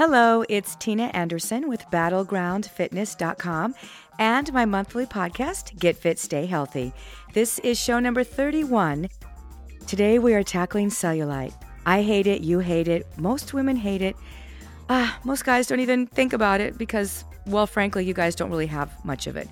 Hello, 0.00 0.42
it's 0.48 0.76
Tina 0.76 1.10
Anderson 1.12 1.68
with 1.68 1.84
BattlegroundFitness.com 1.90 3.74
and 4.18 4.50
my 4.50 4.64
monthly 4.64 5.04
podcast, 5.04 5.78
Get 5.78 5.94
Fit, 5.94 6.18
Stay 6.18 6.46
Healthy. 6.46 6.94
This 7.34 7.58
is 7.58 7.78
show 7.78 7.98
number 7.98 8.24
31. 8.24 9.10
Today 9.86 10.18
we 10.18 10.32
are 10.32 10.42
tackling 10.42 10.88
cellulite. 10.88 11.52
I 11.84 12.00
hate 12.00 12.26
it, 12.26 12.40
you 12.40 12.60
hate 12.60 12.88
it, 12.88 13.06
most 13.18 13.52
women 13.52 13.76
hate 13.76 14.00
it. 14.00 14.16
Ah, 14.88 15.20
most 15.24 15.44
guys 15.44 15.66
don't 15.66 15.80
even 15.80 16.06
think 16.06 16.32
about 16.32 16.62
it 16.62 16.78
because, 16.78 17.26
well, 17.44 17.66
frankly, 17.66 18.02
you 18.06 18.14
guys 18.14 18.34
don't 18.34 18.48
really 18.48 18.68
have 18.68 19.04
much 19.04 19.26
of 19.26 19.36
it. 19.36 19.50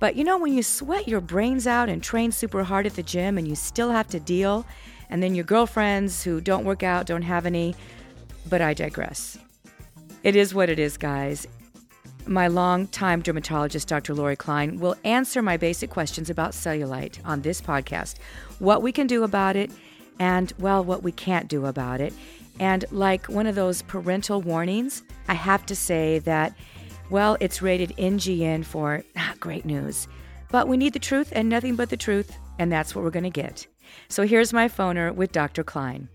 But 0.00 0.16
you 0.16 0.24
know, 0.24 0.36
when 0.36 0.52
you 0.52 0.62
sweat 0.62 1.08
your 1.08 1.22
brains 1.22 1.66
out 1.66 1.88
and 1.88 2.02
train 2.02 2.30
super 2.30 2.62
hard 2.62 2.84
at 2.84 2.92
the 2.94 3.02
gym 3.02 3.38
and 3.38 3.48
you 3.48 3.54
still 3.54 3.90
have 3.90 4.08
to 4.08 4.20
deal, 4.20 4.66
and 5.08 5.22
then 5.22 5.34
your 5.34 5.46
girlfriends 5.46 6.22
who 6.24 6.42
don't 6.42 6.66
work 6.66 6.82
out 6.82 7.06
don't 7.06 7.22
have 7.22 7.46
any, 7.46 7.74
but 8.50 8.60
I 8.60 8.74
digress. 8.74 9.38
It 10.28 10.36
is 10.36 10.52
what 10.52 10.68
it 10.68 10.78
is, 10.78 10.98
guys. 10.98 11.46
My 12.26 12.48
long-time 12.48 13.22
dermatologist, 13.22 13.88
Dr. 13.88 14.12
Lori 14.12 14.36
Klein, 14.36 14.78
will 14.78 14.94
answer 15.02 15.40
my 15.40 15.56
basic 15.56 15.88
questions 15.88 16.28
about 16.28 16.50
cellulite 16.50 17.18
on 17.24 17.40
this 17.40 17.62
podcast 17.62 18.16
what 18.58 18.82
we 18.82 18.92
can 18.92 19.06
do 19.06 19.24
about 19.24 19.56
it, 19.56 19.70
and, 20.18 20.52
well, 20.58 20.84
what 20.84 21.02
we 21.02 21.12
can't 21.12 21.48
do 21.48 21.64
about 21.64 22.02
it. 22.02 22.12
And 22.60 22.84
like 22.90 23.24
one 23.30 23.46
of 23.46 23.54
those 23.54 23.80
parental 23.80 24.42
warnings, 24.42 25.02
I 25.28 25.32
have 25.32 25.64
to 25.64 25.74
say 25.74 26.18
that 26.18 26.54
well, 27.08 27.38
it's 27.40 27.62
rated 27.62 27.96
NGN 27.96 28.66
for 28.66 29.02
not 29.16 29.40
great 29.40 29.64
news. 29.64 30.08
But 30.50 30.68
we 30.68 30.76
need 30.76 30.92
the 30.92 30.98
truth 30.98 31.32
and 31.34 31.48
nothing 31.48 31.74
but 31.74 31.88
the 31.88 31.96
truth, 31.96 32.36
and 32.58 32.70
that's 32.70 32.94
what 32.94 33.02
we're 33.02 33.10
going 33.10 33.22
to 33.22 33.30
get. 33.30 33.66
So 34.10 34.26
here's 34.26 34.52
my 34.52 34.68
phoner 34.68 35.14
with 35.14 35.32
Dr. 35.32 35.64
Klein. 35.64 36.10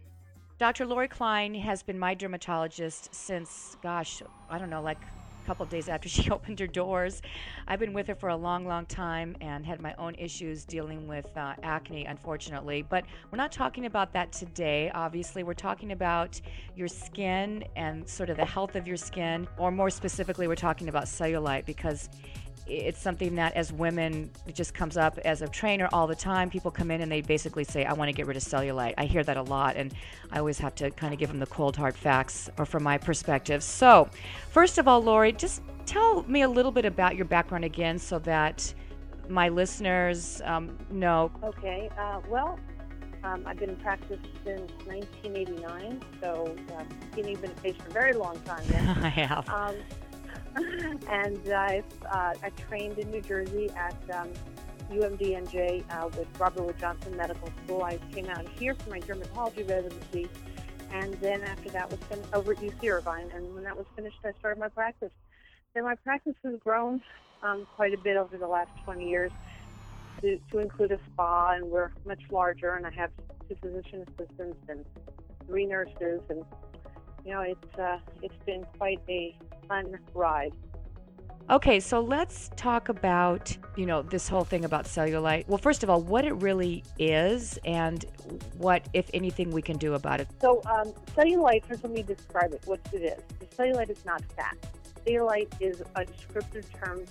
Dr. 0.59 0.85
Lori 0.85 1.07
Klein 1.07 1.55
has 1.55 1.81
been 1.81 1.97
my 1.97 2.13
dermatologist 2.13 3.13
since, 3.13 3.75
gosh, 3.81 4.21
I 4.51 4.59
don't 4.59 4.69
know, 4.69 4.83
like 4.83 4.99
a 5.01 5.45
couple 5.47 5.65
days 5.65 5.89
after 5.89 6.07
she 6.09 6.29
opened 6.29 6.59
her 6.59 6.67
doors. 6.67 7.23
I've 7.67 7.79
been 7.79 7.91
with 7.91 8.05
her 8.05 8.13
for 8.13 8.29
a 8.29 8.35
long, 8.35 8.67
long 8.67 8.85
time 8.85 9.35
and 9.41 9.65
had 9.65 9.81
my 9.81 9.95
own 9.95 10.13
issues 10.13 10.63
dealing 10.63 11.07
with 11.07 11.25
uh, 11.35 11.55
acne, 11.63 12.05
unfortunately. 12.05 12.83
But 12.87 13.03
we're 13.31 13.37
not 13.37 13.51
talking 13.51 13.87
about 13.87 14.13
that 14.13 14.31
today. 14.31 14.91
Obviously, 14.93 15.41
we're 15.41 15.55
talking 15.55 15.91
about 15.91 16.39
your 16.75 16.87
skin 16.87 17.63
and 17.75 18.07
sort 18.07 18.29
of 18.29 18.37
the 18.37 18.45
health 18.45 18.75
of 18.75 18.87
your 18.87 18.97
skin, 18.97 19.47
or 19.57 19.71
more 19.71 19.89
specifically, 19.89 20.47
we're 20.47 20.55
talking 20.55 20.87
about 20.87 21.05
cellulite 21.05 21.65
because 21.65 22.09
it's 22.65 23.01
something 23.01 23.35
that 23.35 23.53
as 23.55 23.73
women 23.73 24.29
it 24.47 24.55
just 24.55 24.73
comes 24.73 24.95
up 24.95 25.17
as 25.25 25.41
a 25.41 25.47
trainer 25.47 25.89
all 25.91 26.07
the 26.07 26.15
time 26.15 26.49
people 26.49 26.71
come 26.71 26.91
in 26.91 27.01
and 27.01 27.11
they 27.11 27.21
basically 27.21 27.63
say 27.63 27.83
i 27.85 27.93
want 27.93 28.07
to 28.07 28.13
get 28.13 28.25
rid 28.25 28.37
of 28.37 28.43
cellulite 28.43 28.93
i 28.97 29.05
hear 29.05 29.23
that 29.23 29.37
a 29.37 29.41
lot 29.41 29.75
and 29.75 29.93
i 30.31 30.39
always 30.39 30.57
have 30.57 30.73
to 30.73 30.89
kind 30.91 31.13
of 31.13 31.19
give 31.19 31.29
them 31.29 31.39
the 31.39 31.45
cold 31.47 31.75
hard 31.75 31.95
facts 31.95 32.49
or 32.57 32.65
from 32.65 32.83
my 32.83 32.97
perspective 32.97 33.61
so 33.61 34.09
first 34.49 34.77
of 34.77 34.87
all 34.87 35.01
lori 35.01 35.31
just 35.33 35.61
tell 35.85 36.23
me 36.23 36.43
a 36.43 36.49
little 36.49 36.71
bit 36.71 36.85
about 36.85 37.15
your 37.15 37.25
background 37.25 37.65
again 37.65 37.99
so 37.99 38.17
that 38.19 38.73
my 39.27 39.49
listeners 39.49 40.41
um, 40.45 40.77
know 40.89 41.31
okay 41.43 41.89
uh, 41.97 42.21
well 42.29 42.57
um, 43.23 43.43
I've 43.45 43.57
been 43.57 43.69
in 43.69 43.77
practice 43.77 44.19
since 44.43 44.69
1989, 44.85 46.01
so 46.19 46.57
uh, 46.77 46.83
you've 47.15 47.41
been 47.41 47.51
a 47.51 47.53
patient 47.55 47.81
for 47.83 47.89
a 47.89 47.93
very 47.93 48.11
long 48.11 48.37
time. 48.41 48.63
Then. 48.67 48.85
i 49.01 49.07
have 49.07 49.47
um, 49.47 49.75
and 51.09 51.53
I've 51.53 51.83
uh, 52.05 52.33
I 52.43 52.49
trained 52.67 52.99
in 52.99 53.09
New 53.09 53.21
Jersey 53.21 53.69
at 53.71 53.95
um, 54.13 54.29
UMDNJ 54.91 55.83
uh, 55.89 56.09
with 56.09 56.27
Robert 56.39 56.63
Wood 56.63 56.75
Johnson 56.79 57.17
Medical 57.17 57.51
School. 57.63 57.83
I 57.83 57.97
came 58.11 58.29
out 58.29 58.47
here 58.59 58.75
for 58.75 58.89
my 58.89 58.99
dermatology 58.99 59.67
residency, 59.67 60.29
and 60.91 61.13
then 61.15 61.41
after 61.41 61.69
that 61.69 61.89
was 61.89 61.99
fin- 62.01 62.23
over 62.33 62.51
at 62.51 62.59
UC 62.59 62.87
Irvine. 62.91 63.31
And 63.33 63.53
when 63.55 63.63
that 63.63 63.75
was 63.75 63.87
finished, 63.95 64.17
I 64.23 64.33
started 64.39 64.59
my 64.59 64.69
practice. 64.69 65.11
Then 65.73 65.85
my 65.85 65.95
practice 65.95 66.35
has 66.43 66.59
grown 66.59 67.01
um, 67.41 67.65
quite 67.75 67.93
a 67.93 67.97
bit 67.97 68.15
over 68.15 68.37
the 68.37 68.47
last 68.47 68.69
20 68.83 69.09
years 69.09 69.31
to, 70.21 70.37
to 70.51 70.59
include 70.59 70.91
a 70.91 70.99
spa, 71.13 71.53
and 71.53 71.65
we're 71.71 71.91
much 72.05 72.21
larger. 72.29 72.75
And 72.75 72.85
I 72.85 72.91
have 72.91 73.09
two 73.49 73.55
physician 73.55 74.05
assistants 74.07 74.59
and 74.69 74.85
three 75.47 75.65
nurses, 75.65 76.21
and 76.29 76.45
you 77.25 77.31
know 77.31 77.41
it's 77.41 77.79
uh, 77.79 77.99
it's 78.21 78.35
been 78.45 78.65
quite 78.77 78.99
a 79.09 79.35
fun 79.67 79.97
ride. 80.13 80.53
Okay, 81.49 81.81
so 81.81 81.99
let's 81.99 82.49
talk 82.55 82.87
about, 82.87 83.55
you 83.75 83.85
know, 83.85 84.01
this 84.01 84.29
whole 84.29 84.45
thing 84.45 84.63
about 84.63 84.85
cellulite. 84.85 85.45
Well, 85.45 85.57
first 85.57 85.83
of 85.83 85.89
all, 85.89 86.01
what 86.01 86.23
it 86.23 86.31
really 86.35 86.85
is 86.97 87.59
and 87.65 88.05
what, 88.57 88.87
if 88.93 89.09
anything, 89.13 89.51
we 89.51 89.61
can 89.61 89.77
do 89.77 89.95
about 89.95 90.21
it. 90.21 90.29
So, 90.39 90.61
um, 90.65 90.93
cellulite, 91.17 91.65
first 91.65 91.83
let 91.83 91.91
me 91.91 92.01
describe 92.01 92.53
it, 92.53 92.61
what 92.63 92.79
it 92.93 93.01
is. 93.01 93.21
The 93.39 93.45
cellulite 93.57 93.89
is 93.89 94.05
not 94.05 94.23
fat. 94.37 94.55
Cellulite 95.05 95.53
is 95.59 95.83
a 95.97 96.05
descriptive 96.05 96.65
term 96.81 97.03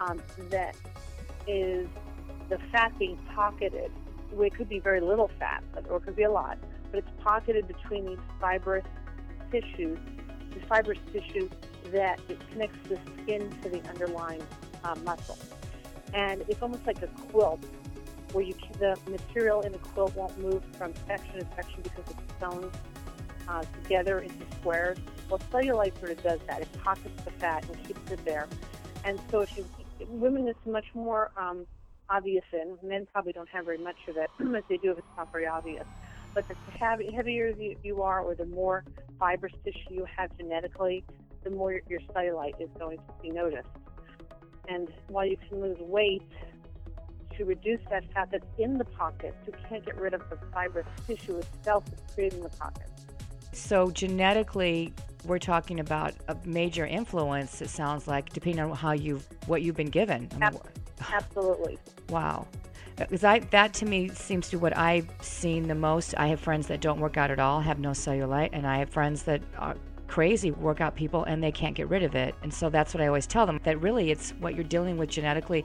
um, 0.00 0.22
that 0.48 0.74
is 1.46 1.86
the 2.48 2.58
fat 2.72 2.98
being 2.98 3.18
pocketed. 3.34 3.92
It 4.38 4.54
could 4.54 4.70
be 4.70 4.78
very 4.78 5.02
little 5.02 5.30
fat, 5.38 5.62
or 5.90 5.98
it 5.98 6.04
could 6.04 6.16
be 6.16 6.22
a 6.22 6.30
lot, 6.30 6.56
but 6.90 7.00
it's 7.00 7.10
pocketed 7.22 7.68
between 7.68 8.06
these 8.06 8.18
fibrous 8.40 8.86
tissues, 9.50 9.98
the 10.52 10.60
fibrous 10.66 10.98
tissue 11.12 11.48
that 11.92 12.20
it 12.28 12.38
connects 12.50 12.88
the 12.88 12.98
skin 13.22 13.50
to 13.62 13.68
the 13.68 13.80
underlying 13.88 14.42
uh, 14.84 14.94
muscle. 15.04 15.38
And 16.14 16.42
it's 16.48 16.62
almost 16.62 16.86
like 16.86 17.02
a 17.02 17.08
quilt 17.30 17.62
where 18.32 18.44
you 18.44 18.54
the 18.78 18.98
material 19.08 19.62
in 19.62 19.72
the 19.72 19.78
quilt 19.78 20.14
won't 20.16 20.36
move 20.38 20.62
from 20.76 20.92
section 21.06 21.38
to 21.38 21.46
section 21.54 21.80
because 21.82 22.04
it's 22.10 22.40
sewn 22.40 22.70
uh, 23.48 23.62
together 23.82 24.20
into 24.20 24.44
squares. 24.60 24.98
Well, 25.30 25.40
cellulite 25.52 25.98
sort 25.98 26.12
of 26.12 26.22
does 26.22 26.40
that. 26.46 26.62
It 26.62 26.68
pockets 26.82 27.22
the 27.24 27.30
fat 27.32 27.64
and 27.68 27.86
keeps 27.86 28.10
it 28.10 28.24
there. 28.24 28.48
And 29.04 29.20
so 29.30 29.40
if 29.40 29.56
you, 29.56 29.64
women, 30.08 30.48
it's 30.48 30.66
much 30.66 30.86
more 30.94 31.30
um, 31.36 31.66
obvious 32.10 32.44
in. 32.52 32.76
Men 32.82 33.06
probably 33.12 33.32
don't 33.32 33.48
have 33.48 33.64
very 33.64 33.78
much 33.78 33.96
of 34.08 34.16
it, 34.16 34.30
as 34.56 34.64
they 34.68 34.76
do 34.76 34.92
if 34.92 34.98
it's 34.98 35.06
not 35.16 35.30
very 35.32 35.46
obvious. 35.46 35.84
But 36.34 36.44
the 36.48 36.54
heavier 37.14 37.48
you, 37.48 37.76
you 37.82 38.02
are, 38.02 38.20
or 38.20 38.34
the 38.34 38.44
more 38.44 38.84
fibrous 39.18 39.52
tissue 39.64 39.78
you 39.90 40.06
have 40.16 40.36
genetically, 40.36 41.04
the 41.44 41.50
more 41.50 41.80
your 41.88 42.00
cellulite 42.14 42.60
is 42.60 42.68
going 42.78 42.98
to 42.98 43.04
be 43.22 43.30
noticed. 43.30 43.68
And 44.68 44.88
while 45.08 45.26
you 45.26 45.36
can 45.48 45.60
lose 45.60 45.78
weight 45.80 46.22
to 47.36 47.44
reduce 47.44 47.80
that 47.90 48.04
fat 48.12 48.28
that's 48.32 48.46
in 48.58 48.78
the 48.78 48.84
pockets, 48.84 49.36
you 49.46 49.52
can't 49.68 49.84
get 49.84 49.96
rid 50.00 50.14
of 50.14 50.22
the 50.30 50.38
fibrous 50.52 50.86
tissue 51.06 51.36
itself 51.36 51.84
that's 51.86 52.14
creating 52.14 52.42
the 52.42 52.48
pockets. 52.48 52.90
So 53.52 53.90
genetically, 53.90 54.92
we're 55.24 55.38
talking 55.38 55.80
about 55.80 56.14
a 56.28 56.36
major 56.44 56.86
influence. 56.86 57.60
It 57.62 57.70
sounds 57.70 58.06
like, 58.06 58.32
depending 58.32 58.64
on 58.64 58.76
how 58.76 58.92
you 58.92 59.20
what 59.46 59.62
you've 59.62 59.76
been 59.76 59.90
given. 59.90 60.28
Absolutely. 61.12 61.78
Wow. 62.08 62.46
Because 62.96 63.24
I 63.24 63.40
that 63.40 63.74
to 63.74 63.86
me 63.86 64.08
seems 64.08 64.48
to 64.50 64.58
what 64.58 64.76
I've 64.76 65.08
seen 65.20 65.68
the 65.68 65.74
most. 65.74 66.14
I 66.16 66.28
have 66.28 66.40
friends 66.40 66.66
that 66.68 66.80
don't 66.80 66.98
work 66.98 67.16
out 67.16 67.30
at 67.30 67.38
all, 67.38 67.60
have 67.60 67.78
no 67.78 67.90
cellulite, 67.90 68.50
and 68.52 68.66
I 68.66 68.78
have 68.78 68.90
friends 68.90 69.22
that 69.24 69.42
are, 69.58 69.76
crazy 70.06 70.50
workout 70.50 70.94
people 70.94 71.24
and 71.24 71.42
they 71.42 71.52
can't 71.52 71.74
get 71.74 71.88
rid 71.88 72.02
of 72.02 72.14
it. 72.14 72.34
And 72.42 72.52
so 72.52 72.70
that's 72.70 72.94
what 72.94 73.02
I 73.02 73.06
always 73.06 73.26
tell 73.26 73.46
them 73.46 73.60
that 73.64 73.80
really 73.80 74.10
it's 74.10 74.30
what 74.38 74.54
you're 74.54 74.64
dealing 74.64 74.96
with 74.96 75.10
genetically 75.10 75.64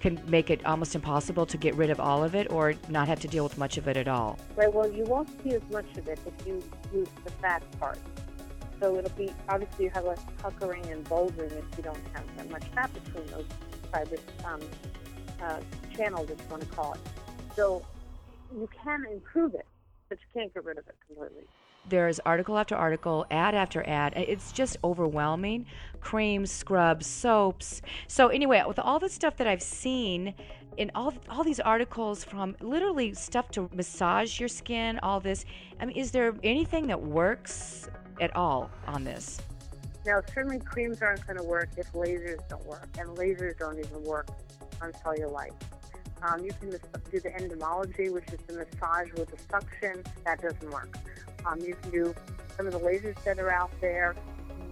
can 0.00 0.20
make 0.26 0.50
it 0.50 0.64
almost 0.66 0.94
impossible 0.94 1.46
to 1.46 1.56
get 1.56 1.74
rid 1.74 1.90
of 1.90 2.00
all 2.00 2.24
of 2.24 2.34
it 2.34 2.50
or 2.50 2.74
not 2.88 3.06
have 3.06 3.20
to 3.20 3.28
deal 3.28 3.44
with 3.44 3.56
much 3.58 3.76
of 3.76 3.86
it 3.86 3.96
at 3.96 4.08
all. 4.08 4.38
Right. 4.56 4.72
Well, 4.72 4.90
you 4.90 5.04
won't 5.04 5.28
see 5.42 5.50
as 5.50 5.62
much 5.70 5.86
of 5.96 6.08
it 6.08 6.18
if 6.26 6.46
you 6.46 6.62
lose 6.92 7.08
the 7.24 7.30
fat 7.32 7.62
part. 7.78 7.98
So 8.80 8.96
it'll 8.96 9.10
be 9.10 9.32
obviously 9.48 9.84
you 9.84 9.90
have 9.90 10.04
less 10.04 10.20
puckering 10.38 10.84
and 10.86 11.08
bulging 11.08 11.44
if 11.44 11.64
you 11.76 11.84
don't 11.84 12.00
have 12.14 12.24
that 12.36 12.50
much 12.50 12.64
fat 12.74 12.90
between 12.92 13.26
those 13.28 13.46
fibrous 13.92 14.20
um, 14.44 14.60
uh, 15.42 15.60
channels, 15.96 16.30
if 16.30 16.38
you 16.38 16.46
want 16.50 16.62
to 16.62 16.68
call 16.68 16.94
it. 16.94 17.00
So 17.56 17.84
you 18.54 18.68
can 18.82 19.04
improve 19.10 19.54
it, 19.54 19.66
but 20.08 20.18
you 20.18 20.26
can't 20.40 20.54
get 20.54 20.64
rid 20.64 20.78
of 20.78 20.86
it 20.86 20.94
completely 21.06 21.44
there's 21.88 22.20
article 22.20 22.58
after 22.58 22.76
article, 22.76 23.26
ad 23.30 23.54
after 23.54 23.86
ad. 23.88 24.12
It's 24.16 24.52
just 24.52 24.76
overwhelming. 24.84 25.66
Creams, 26.00 26.50
scrubs, 26.50 27.06
soaps. 27.06 27.82
So 28.06 28.28
anyway, 28.28 28.62
with 28.66 28.78
all 28.78 28.98
the 28.98 29.08
stuff 29.08 29.36
that 29.38 29.46
I've 29.46 29.62
seen 29.62 30.34
in 30.78 30.90
all 30.94 31.12
all 31.28 31.44
these 31.44 31.60
articles 31.60 32.24
from 32.24 32.56
literally 32.60 33.12
stuff 33.12 33.50
to 33.50 33.68
massage 33.74 34.40
your 34.40 34.48
skin, 34.48 34.98
all 35.02 35.20
this. 35.20 35.44
I 35.80 35.86
mean, 35.86 35.96
is 35.96 36.10
there 36.10 36.34
anything 36.42 36.86
that 36.86 37.00
works 37.00 37.88
at 38.20 38.34
all 38.36 38.70
on 38.86 39.04
this? 39.04 39.40
Now, 40.06 40.20
certainly 40.34 40.58
creams 40.58 41.00
aren't 41.00 41.24
going 41.26 41.36
to 41.36 41.44
work 41.44 41.70
if 41.76 41.92
lasers 41.92 42.40
don't 42.48 42.64
work, 42.66 42.88
and 42.98 43.08
lasers 43.10 43.58
don't 43.58 43.78
even 43.78 44.02
work 44.02 44.28
cellulite. 44.90 45.52
Um, 46.22 46.44
you 46.44 46.52
can 46.52 46.70
do 46.70 47.20
the 47.20 47.30
Endermologie, 47.30 48.12
which 48.12 48.28
is 48.32 48.38
the 48.46 48.54
massage 48.54 49.12
with 49.12 49.30
the 49.30 49.38
suction. 49.50 50.02
That 50.24 50.40
doesn't 50.40 50.70
work. 50.70 50.96
Um, 51.46 51.60
you 51.60 51.74
can 51.74 51.90
do 51.90 52.14
some 52.56 52.66
of 52.66 52.72
the 52.72 52.78
lasers 52.78 53.22
that 53.24 53.38
are 53.38 53.50
out 53.50 53.72
there. 53.80 54.14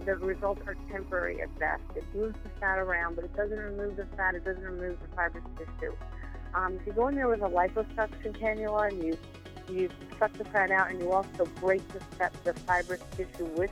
The 0.05 0.15
results 0.15 0.61
are 0.65 0.75
temporary 0.89 1.41
at 1.41 1.57
best. 1.59 1.83
It 1.95 2.03
moves 2.15 2.35
the 2.43 2.49
fat 2.59 2.79
around, 2.79 3.15
but 3.15 3.25
it 3.25 3.35
doesn't 3.35 3.59
remove 3.59 3.97
the 3.97 4.05
fat. 4.17 4.35
It 4.35 4.45
doesn't 4.45 4.63
remove 4.63 4.97
the 5.01 5.15
fibrous 5.15 5.43
tissue. 5.57 5.93
Um, 6.53 6.77
if 6.79 6.87
you 6.87 6.93
go 6.93 7.07
in 7.07 7.15
there 7.15 7.27
with 7.27 7.41
a 7.41 7.49
liposuction 7.49 8.37
cannula 8.37 8.89
and 8.89 9.03
you 9.03 9.17
you 9.69 9.89
suck 10.19 10.33
the 10.33 10.43
fat 10.45 10.71
out, 10.71 10.89
and 10.89 11.01
you 11.01 11.11
also 11.11 11.45
break 11.61 11.87
the 11.89 11.99
fat, 12.17 12.33
the 12.43 12.53
fibrous 12.53 13.01
tissue 13.15 13.45
with 13.55 13.71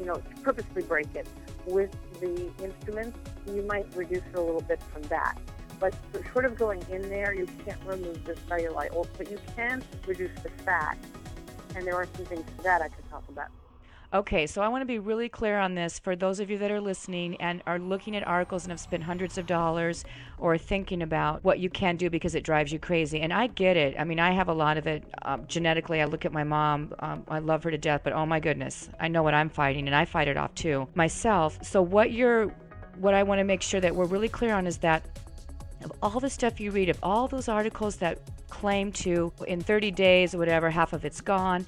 you 0.00 0.06
know, 0.06 0.20
purposely 0.42 0.82
break 0.82 1.14
it 1.14 1.28
with 1.66 1.90
the 2.20 2.50
instruments, 2.64 3.18
you 3.46 3.62
might 3.62 3.86
reduce 3.94 4.22
it 4.32 4.34
a 4.34 4.40
little 4.40 4.62
bit 4.62 4.80
from 4.92 5.02
that. 5.02 5.36
But 5.80 5.94
sort 6.32 6.44
of 6.44 6.56
going 6.56 6.84
in 6.90 7.02
there, 7.08 7.34
you 7.34 7.48
can't 7.64 7.80
remove 7.86 8.24
the 8.24 8.34
cellulite, 8.34 8.94
but 9.16 9.30
you 9.30 9.38
can 9.56 9.82
reduce 10.06 10.38
the 10.42 10.50
fat. 10.64 10.98
And 11.74 11.86
there 11.86 11.96
are 11.96 12.06
some 12.16 12.26
things 12.26 12.44
to 12.58 12.62
that 12.64 12.82
I 12.82 12.88
could 12.88 13.08
talk 13.10 13.24
about. 13.28 13.48
Okay, 14.12 14.48
so 14.48 14.60
I 14.60 14.66
want 14.66 14.82
to 14.82 14.86
be 14.86 14.98
really 14.98 15.28
clear 15.28 15.56
on 15.56 15.76
this 15.76 16.00
for 16.00 16.16
those 16.16 16.40
of 16.40 16.50
you 16.50 16.58
that 16.58 16.72
are 16.72 16.80
listening 16.80 17.40
and 17.40 17.62
are 17.64 17.78
looking 17.78 18.16
at 18.16 18.26
articles 18.26 18.64
and 18.64 18.72
have 18.72 18.80
spent 18.80 19.04
hundreds 19.04 19.38
of 19.38 19.46
dollars 19.46 20.04
or 20.36 20.58
thinking 20.58 21.02
about 21.02 21.44
what 21.44 21.60
you 21.60 21.70
can 21.70 21.94
do 21.94 22.10
because 22.10 22.34
it 22.34 22.42
drives 22.42 22.72
you 22.72 22.80
crazy. 22.80 23.20
And 23.20 23.32
I 23.32 23.46
get 23.46 23.76
it. 23.76 23.94
I 23.96 24.02
mean, 24.02 24.18
I 24.18 24.32
have 24.32 24.48
a 24.48 24.52
lot 24.52 24.78
of 24.78 24.88
it 24.88 25.04
um, 25.22 25.46
genetically. 25.46 26.02
I 26.02 26.06
look 26.06 26.24
at 26.24 26.32
my 26.32 26.42
mom, 26.42 26.92
um, 26.98 27.22
I 27.28 27.38
love 27.38 27.62
her 27.62 27.70
to 27.70 27.78
death, 27.78 28.00
but 28.02 28.12
oh 28.12 28.26
my 28.26 28.40
goodness, 28.40 28.90
I 28.98 29.06
know 29.06 29.22
what 29.22 29.32
I'm 29.32 29.48
fighting 29.48 29.86
and 29.86 29.94
I 29.94 30.06
fight 30.06 30.26
it 30.26 30.36
off 30.36 30.56
too 30.56 30.88
myself. 30.96 31.64
So, 31.64 31.80
what 31.80 32.10
you're, 32.10 32.48
what 32.96 33.14
I 33.14 33.22
want 33.22 33.38
to 33.38 33.44
make 33.44 33.62
sure 33.62 33.80
that 33.80 33.94
we're 33.94 34.06
really 34.06 34.28
clear 34.28 34.54
on 34.54 34.66
is 34.66 34.78
that 34.78 35.04
of 35.82 35.92
all 36.02 36.20
the 36.20 36.30
stuff 36.30 36.60
you 36.60 36.70
read, 36.70 36.88
of 36.88 36.98
all 37.02 37.28
those 37.28 37.48
articles 37.48 37.96
that 37.96 38.18
claim 38.48 38.92
to 38.92 39.32
in 39.46 39.60
30 39.60 39.90
days 39.90 40.34
or 40.34 40.38
whatever, 40.38 40.70
half 40.70 40.92
of 40.92 41.04
it's 41.04 41.20
gone 41.20 41.66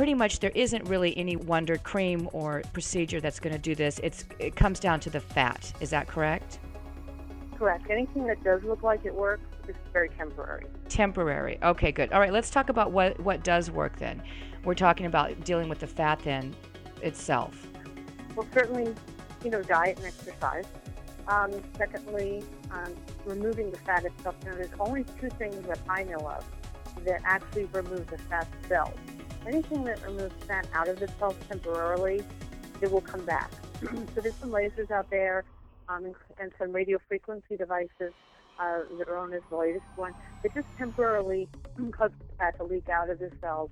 pretty 0.00 0.14
much 0.14 0.40
there 0.40 0.52
isn't 0.54 0.88
really 0.88 1.14
any 1.18 1.36
wonder 1.36 1.76
cream 1.76 2.26
or 2.32 2.62
procedure 2.72 3.20
that's 3.20 3.38
going 3.38 3.52
to 3.52 3.58
do 3.58 3.74
this. 3.74 4.00
It's 4.02 4.24
it 4.38 4.56
comes 4.56 4.80
down 4.80 4.98
to 5.00 5.10
the 5.10 5.20
fat. 5.20 5.74
Is 5.80 5.90
that 5.90 6.06
correct? 6.08 6.58
Correct. 7.58 7.90
Anything 7.90 8.26
that 8.26 8.42
does 8.42 8.64
look 8.64 8.82
like 8.82 9.04
it 9.04 9.14
works 9.14 9.42
is 9.68 9.76
very 9.92 10.08
temporary. 10.08 10.64
Temporary. 10.88 11.58
Okay, 11.62 11.92
good. 11.92 12.10
All 12.12 12.20
right, 12.20 12.32
let's 12.32 12.48
talk 12.48 12.70
about 12.70 12.92
what 12.92 13.20
what 13.20 13.44
does 13.44 13.70
work 13.70 13.98
then. 13.98 14.22
We're 14.64 14.72
talking 14.72 15.04
about 15.04 15.44
dealing 15.44 15.68
with 15.68 15.80
the 15.80 15.86
fat 15.86 16.20
then 16.20 16.54
itself. 17.02 17.68
Well, 18.34 18.46
certainly, 18.54 18.94
you 19.44 19.50
know, 19.50 19.62
diet 19.62 19.98
and 19.98 20.06
exercise. 20.06 20.64
Um, 21.28 21.52
secondly, 21.76 22.42
um, 22.72 22.94
removing 23.24 23.70
the 23.70 23.78
fat 23.78 24.04
itself. 24.04 24.34
Now, 24.44 24.54
there's 24.54 24.70
only 24.80 25.04
two 25.20 25.30
things 25.30 25.56
that 25.66 25.78
I 25.88 26.02
know 26.04 26.18
of 26.18 26.44
that 27.04 27.20
actually 27.24 27.66
remove 27.66 28.06
the 28.08 28.18
fat 28.18 28.48
cells 28.68 28.98
anything 29.46 29.84
that 29.84 30.02
removes 30.04 30.34
fat 30.44 30.66
out 30.74 30.88
of 30.88 30.98
the 30.98 31.08
cells 31.18 31.36
temporarily, 31.48 32.22
it 32.80 32.90
will 32.90 33.00
come 33.00 33.24
back. 33.24 33.50
so 34.14 34.20
there's 34.20 34.34
some 34.36 34.50
lasers 34.50 34.90
out 34.90 35.08
there 35.10 35.44
um, 35.88 36.12
and 36.38 36.52
some 36.58 36.72
radio 36.72 36.98
frequency 37.08 37.56
devices 37.56 38.12
uh, 38.58 38.80
that 38.98 39.08
are 39.08 39.16
on 39.16 39.30
the 39.30 39.40
latest 39.56 39.84
one 39.96 40.14
that 40.42 40.54
just 40.54 40.66
temporarily 40.76 41.48
cause 41.92 42.10
fat 42.38 42.56
to 42.58 42.64
leak 42.64 42.88
out 42.88 43.10
of 43.10 43.18
the 43.18 43.30
cells 43.40 43.70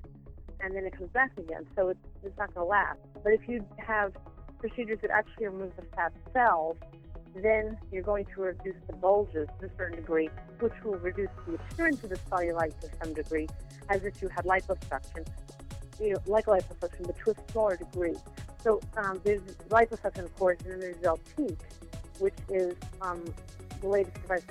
and 0.60 0.74
then 0.74 0.84
it 0.84 0.96
comes 0.96 1.10
back 1.10 1.30
again. 1.38 1.66
So 1.76 1.88
it's, 1.88 2.00
it's 2.24 2.36
not 2.36 2.52
going 2.54 2.66
to 2.66 2.68
last. 2.68 2.98
But 3.22 3.32
if 3.32 3.48
you 3.48 3.64
have 3.78 4.12
procedures 4.58 4.98
that 5.02 5.10
actually 5.10 5.46
remove 5.46 5.76
the 5.76 5.82
fat 5.94 6.12
cells, 6.32 6.76
then 7.42 7.78
you're 7.92 8.02
going 8.02 8.26
to 8.34 8.40
reduce 8.40 8.76
the 8.86 8.96
bulges 8.96 9.48
to 9.60 9.66
a 9.66 9.70
certain 9.76 9.96
degree, 9.96 10.30
which 10.60 10.72
will 10.84 10.96
reduce 10.96 11.30
the 11.46 11.54
appearance 11.54 12.02
of 12.04 12.10
the 12.10 12.16
cellulite 12.30 12.78
to 12.80 12.88
some 13.02 13.12
degree, 13.14 13.48
as 13.88 14.04
if 14.04 14.20
you 14.22 14.28
had 14.28 14.44
liposuction 14.44 15.26
you 16.00 16.12
know, 16.12 16.18
like 16.26 16.46
liposuction, 16.46 17.06
but 17.06 17.16
to 17.18 17.30
a 17.30 17.52
smaller 17.52 17.76
degree. 17.76 18.14
So 18.62 18.80
um, 18.96 19.20
there's 19.24 19.40
liposuction, 19.68 20.24
of 20.24 20.34
course, 20.36 20.58
and 20.62 20.72
then 20.72 20.80
there's 20.80 20.96
Zeltiq, 20.96 21.56
which 22.18 22.34
is 22.48 22.74
um, 23.02 23.24
the 23.80 23.88
latest 23.88 24.20
device 24.22 24.42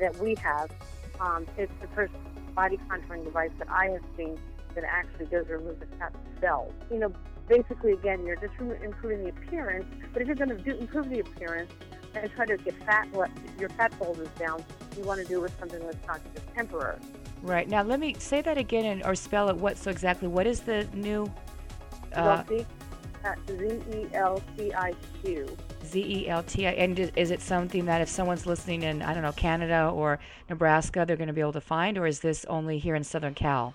that 0.00 0.16
we 0.18 0.34
have. 0.36 0.70
Um, 1.20 1.46
it's 1.56 1.72
the 1.80 1.88
first 1.88 2.12
body 2.54 2.78
contouring 2.88 3.24
device 3.24 3.50
that 3.58 3.68
I 3.70 3.86
have 3.86 4.02
seen 4.16 4.38
that 4.74 4.84
actually 4.84 5.26
does 5.26 5.48
remove 5.48 5.80
the 5.80 5.86
fat 5.96 6.14
cells. 6.40 6.72
You 6.90 6.98
know, 6.98 7.12
basically, 7.48 7.92
again, 7.92 8.26
you're 8.26 8.36
just 8.36 8.54
improving 8.58 9.24
the 9.24 9.30
appearance, 9.30 9.86
but 10.12 10.22
if 10.22 10.28
you're 10.28 10.36
going 10.36 10.50
to 10.50 10.56
do, 10.56 10.72
improve 10.76 11.08
the 11.08 11.20
appearance 11.20 11.72
and 12.16 12.32
try 12.32 12.46
to 12.46 12.56
get 12.56 12.74
fat, 12.84 13.08
your 13.58 13.68
fat 13.70 13.92
folds 13.94 14.28
down, 14.38 14.64
you 14.96 15.02
want 15.04 15.20
to 15.20 15.26
do 15.26 15.38
it 15.38 15.42
with 15.42 15.58
something 15.58 15.80
that's 15.80 16.06
not 16.06 16.20
just 16.34 16.46
temporary. 16.54 16.98
Right. 17.42 17.68
Now, 17.68 17.82
let 17.82 18.00
me 18.00 18.14
say 18.18 18.40
that 18.42 18.58
again 18.58 18.84
and, 18.84 19.04
or 19.04 19.14
spell 19.14 19.48
it. 19.48 19.56
What 19.56 19.76
so 19.76 19.90
exactly? 19.90 20.28
What 20.28 20.46
is 20.46 20.60
the 20.60 20.88
new? 20.94 21.30
Uh, 22.14 22.42
Z 22.46 22.64
E 23.92 24.06
L 24.14 24.42
T 24.56 24.72
I 24.72 24.94
Q. 25.22 25.56
Z 25.84 26.00
E 26.00 26.28
L 26.28 26.42
T 26.42 26.66
I. 26.66 26.70
And 26.72 26.98
is 27.16 27.30
it 27.30 27.40
something 27.40 27.84
that 27.86 28.00
if 28.00 28.08
someone's 28.08 28.46
listening 28.46 28.82
in, 28.82 29.02
I 29.02 29.12
don't 29.12 29.22
know, 29.22 29.32
Canada 29.32 29.90
or 29.92 30.18
Nebraska, 30.48 31.04
they're 31.06 31.16
going 31.16 31.28
to 31.28 31.34
be 31.34 31.40
able 31.40 31.52
to 31.52 31.60
find, 31.60 31.98
or 31.98 32.06
is 32.06 32.20
this 32.20 32.44
only 32.46 32.78
here 32.78 32.94
in 32.94 33.04
Southern 33.04 33.34
Cal? 33.34 33.74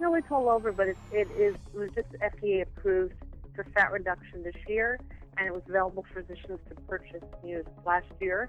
No, 0.00 0.14
it's 0.14 0.30
all 0.30 0.48
over, 0.48 0.72
but 0.72 0.88
it, 0.88 0.96
it 1.12 1.28
is 1.38 1.54
it 1.74 1.78
was 1.78 1.90
just 1.94 2.08
FDA 2.12 2.62
approved 2.62 3.14
for 3.54 3.64
fat 3.74 3.92
reduction 3.92 4.42
this 4.42 4.56
year, 4.66 4.98
and 5.42 5.48
it 5.48 5.54
was 5.54 5.62
available 5.68 6.04
for 6.12 6.22
physicians 6.22 6.60
to 6.68 6.74
purchase 6.86 7.22
know, 7.42 7.62
last 7.84 8.06
year. 8.20 8.48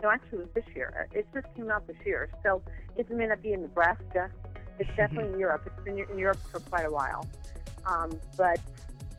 No, 0.00 0.10
actually, 0.10 0.38
it 0.38 0.42
was 0.42 0.48
this 0.54 0.76
year. 0.76 1.08
It 1.12 1.26
just 1.34 1.46
came 1.56 1.70
out 1.70 1.88
this 1.88 1.96
year. 2.06 2.30
So 2.44 2.62
it 2.96 3.10
may 3.10 3.26
not 3.26 3.42
be 3.42 3.52
in 3.52 3.62
Nebraska. 3.62 4.30
It's 4.78 4.90
definitely 4.96 5.32
in 5.32 5.40
Europe. 5.40 5.62
It's 5.66 5.84
been 5.84 5.98
in 5.98 6.18
Europe 6.18 6.38
for 6.52 6.60
quite 6.60 6.86
a 6.86 6.90
while. 6.90 7.28
Um, 7.84 8.12
but 8.36 8.60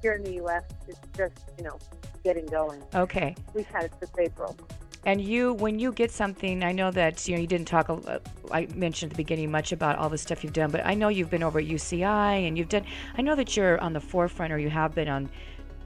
here 0.01 0.13
in 0.13 0.23
the 0.23 0.35
U.S., 0.35 0.63
it's 0.87 0.99
just, 1.17 1.33
you 1.57 1.65
know, 1.65 1.77
getting 2.23 2.45
going. 2.45 2.81
Okay. 2.95 3.35
We've 3.53 3.65
had 3.65 3.83
it 3.83 3.93
since 3.99 4.11
April. 4.17 4.55
And 5.05 5.19
you, 5.19 5.53
when 5.53 5.79
you 5.79 5.91
get 5.91 6.11
something, 6.11 6.63
I 6.63 6.71
know 6.71 6.91
that 6.91 7.27
you 7.27 7.35
know 7.35 7.41
you 7.41 7.47
didn't 7.47 7.67
talk. 7.67 7.89
Uh, 7.89 8.19
I 8.51 8.67
mentioned 8.75 9.11
at 9.11 9.17
the 9.17 9.23
beginning 9.23 9.49
much 9.49 9.71
about 9.71 9.97
all 9.97 10.09
the 10.09 10.17
stuff 10.17 10.43
you've 10.43 10.53
done, 10.53 10.71
but 10.71 10.85
I 10.85 10.93
know 10.93 11.07
you've 11.07 11.29
been 11.29 11.43
over 11.43 11.59
at 11.59 11.65
UCI 11.65 12.47
and 12.47 12.57
you've 12.57 12.67
done. 12.67 12.83
I 13.17 13.21
know 13.21 13.33
that 13.35 13.55
you're 13.55 13.79
on 13.79 13.93
the 13.93 14.01
forefront, 14.01 14.51
or 14.51 14.59
you 14.59 14.69
have 14.69 14.93
been 14.93 15.07
on 15.07 15.29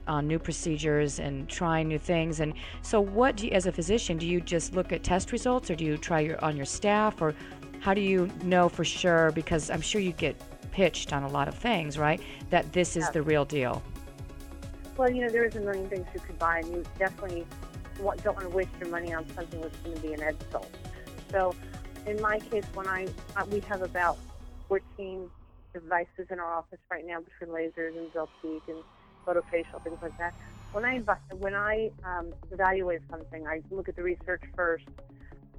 on 0.06 0.26
new 0.26 0.38
procedures 0.38 1.18
and 1.18 1.48
trying 1.48 1.88
new 1.88 1.98
things. 1.98 2.40
And 2.40 2.54
so, 2.82 3.00
what 3.00 3.36
do 3.36 3.46
you, 3.46 3.52
as 3.52 3.66
a 3.66 3.72
physician, 3.72 4.18
do 4.18 4.26
you 4.26 4.40
just 4.40 4.74
look 4.74 4.92
at 4.92 5.02
test 5.02 5.32
results, 5.32 5.70
or 5.70 5.74
do 5.74 5.84
you 5.84 5.96
try 5.96 6.20
your 6.20 6.42
on 6.44 6.56
your 6.56 6.66
staff, 6.66 7.20
or 7.22 7.34
how 7.80 7.94
do 7.94 8.00
you 8.00 8.30
know 8.42 8.68
for 8.68 8.84
sure? 8.84 9.32
Because 9.32 9.70
I'm 9.70 9.80
sure 9.80 10.00
you 10.00 10.12
get 10.12 10.36
pitched 10.70 11.12
on 11.12 11.22
a 11.22 11.28
lot 11.28 11.48
of 11.48 11.54
things, 11.54 11.98
right? 11.98 12.20
That 12.50 12.72
this 12.72 12.96
is 12.96 13.08
the 13.10 13.22
real 13.22 13.44
deal. 13.44 13.82
Well, 14.96 15.10
you 15.10 15.22
know, 15.22 15.30
there 15.30 15.44
is 15.44 15.56
a 15.56 15.60
million 15.60 15.88
things 15.88 16.06
you 16.14 16.20
could 16.20 16.38
buy, 16.38 16.58
and 16.58 16.68
you 16.68 16.84
definitely 16.98 17.46
don't 17.96 18.26
want 18.26 18.40
to 18.40 18.48
waste 18.48 18.70
your 18.80 18.88
money 18.88 19.12
on 19.12 19.26
something 19.34 19.60
that's 19.60 19.76
going 19.78 19.96
to 19.96 20.02
be 20.02 20.12
an 20.12 20.22
insult. 20.22 20.70
So, 21.30 21.54
in 22.06 22.20
my 22.20 22.38
case, 22.38 22.64
when 22.74 22.86
I 22.86 23.06
uh, 23.36 23.44
we 23.50 23.60
have 23.60 23.82
about 23.82 24.18
14 24.68 25.30
devices 25.72 26.26
in 26.30 26.38
our 26.38 26.54
office 26.54 26.78
right 26.90 27.06
now 27.06 27.20
between 27.20 27.54
lasers 27.54 27.96
and 27.98 28.12
Zeltiq 28.12 28.62
and 28.68 28.78
photofacial, 29.24 29.82
things 29.82 29.98
like 30.02 30.16
that. 30.18 30.34
When 30.72 30.84
I 30.84 30.98
when 31.38 31.54
I 31.54 31.90
um, 32.04 32.32
evaluate 32.50 33.00
something, 33.10 33.46
I 33.46 33.62
look 33.70 33.88
at 33.88 33.96
the 33.96 34.02
research 34.02 34.42
first. 34.56 34.86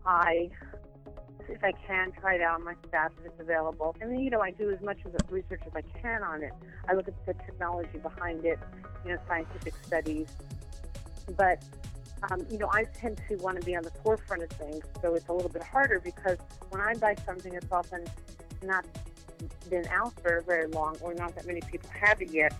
I, 0.06 0.50
if 1.50 1.64
I 1.64 1.72
can, 1.72 2.12
try 2.12 2.36
it 2.36 2.42
out 2.42 2.56
on 2.56 2.66
my 2.66 2.76
staff 2.88 3.12
if 3.20 3.32
it's 3.32 3.40
available, 3.40 3.96
and 4.02 4.12
then 4.12 4.20
you 4.20 4.30
know 4.30 4.42
I 4.42 4.52
do 4.52 4.72
as 4.72 4.82
much 4.82 4.98
of 5.06 5.14
the 5.14 5.20
research 5.30 5.62
as 5.66 5.72
I 5.76 5.82
can 6.00 6.22
on 6.22 6.44
it. 6.44 6.52
I 6.88 6.94
look 6.94 7.08
at 7.08 7.26
the 7.26 7.34
technology 7.34 7.98
behind 7.98 8.46
it, 8.46 8.60
you 9.06 9.14
know, 9.14 9.18
scientific 9.28 9.74
studies. 9.84 10.28
But 11.38 11.64
um, 12.32 12.46
you 12.50 12.58
know, 12.58 12.70
I 12.72 12.84
tend 12.84 13.22
to 13.30 13.36
want 13.38 13.60
to 13.60 13.66
be 13.66 13.76
on 13.76 13.84
the 13.84 13.92
forefront 14.04 14.44
of 14.44 14.50
things, 14.50 14.84
so 15.02 15.16
it's 15.16 15.28
a 15.28 15.34
little 15.34 15.50
bit 15.50 15.64
harder 15.64 16.00
because 16.00 16.38
when 16.70 16.82
I 16.82 16.94
buy 16.96 17.16
something 17.26 17.54
that's 17.54 17.72
often 17.72 18.06
not 18.64 18.86
been 19.70 19.86
out 19.88 20.14
for 20.22 20.42
very 20.46 20.68
long 20.68 20.98
or 21.02 21.14
not 21.14 21.36
that 21.36 21.46
many 21.46 21.62
people 21.62 21.90
have 21.90 22.22
it 22.22 22.32
yet, 22.32 22.54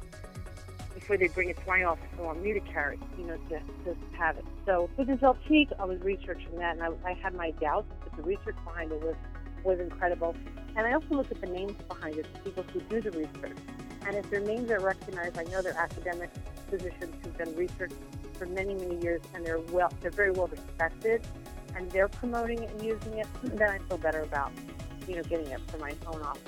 before 0.96 1.18
they 1.18 1.28
bring 1.28 1.50
it 1.50 1.58
to 1.58 1.68
my 1.68 1.84
office 1.84 2.08
want 2.18 2.42
me 2.42 2.54
to 2.54 2.60
carry, 2.62 2.98
you 3.20 3.26
know, 3.26 3.38
to, 3.50 3.60
to 3.84 3.96
have 4.18 4.38
it. 4.38 4.46
So 4.66 4.90
with 4.98 5.08
the 5.08 5.14
Zeltiq, 5.14 5.72
I 5.78 5.86
was 5.86 6.00
researching 6.02 6.58
that, 6.58 6.78
and 6.78 6.84
I, 6.84 7.10
I 7.10 7.14
had 7.14 7.36
my 7.36 7.52
doubts, 7.52 7.92
but 8.04 8.16
the 8.16 8.24
research 8.24 8.56
behind 8.66 8.92
it 8.92 9.02
was 9.04 9.16
was 9.64 9.80
incredible. 9.80 10.36
And 10.76 10.86
I 10.86 10.94
also 10.94 11.08
look 11.10 11.32
at 11.32 11.42
the 11.42 11.48
names 11.48 11.74
behind 11.88 12.18
it, 12.18 12.28
the 12.34 12.40
people 12.40 12.64
who 12.72 12.80
do 12.82 13.02
the 13.02 13.12
research. 13.12 13.58
And 14.06 14.16
if 14.16 14.30
their 14.30 14.40
names 14.40 14.70
are 14.70 14.80
recognized, 14.80 15.40
I 15.40 15.44
know 15.46 15.64
they're 15.64 15.76
academic 15.76 16.30
physicians 16.70 17.16
who've 17.24 17.36
done 17.36 17.56
research 17.56 17.92
for 18.34 18.46
many, 18.46 18.76
many 18.76 19.02
years, 19.02 19.22
and 19.34 19.46
they're 19.46 19.60
well, 19.60 19.92
they're 20.02 20.12
very 20.12 20.32
well 20.32 20.48
respected, 20.48 21.26
and 21.76 21.92
they're 21.92 22.08
promoting 22.08 22.64
it 22.64 22.70
and 22.70 22.84
using 22.84 23.18
it. 23.18 23.28
Then 23.44 23.70
I 23.70 23.80
feel 23.80 23.98
better 23.98 24.22
about, 24.22 24.52
you 25.08 25.16
know, 25.16 25.24
getting 25.24 25.48
it 25.48 25.60
for 25.68 25.78
my 25.78 25.94
own 26.08 26.22
office. 26.22 26.42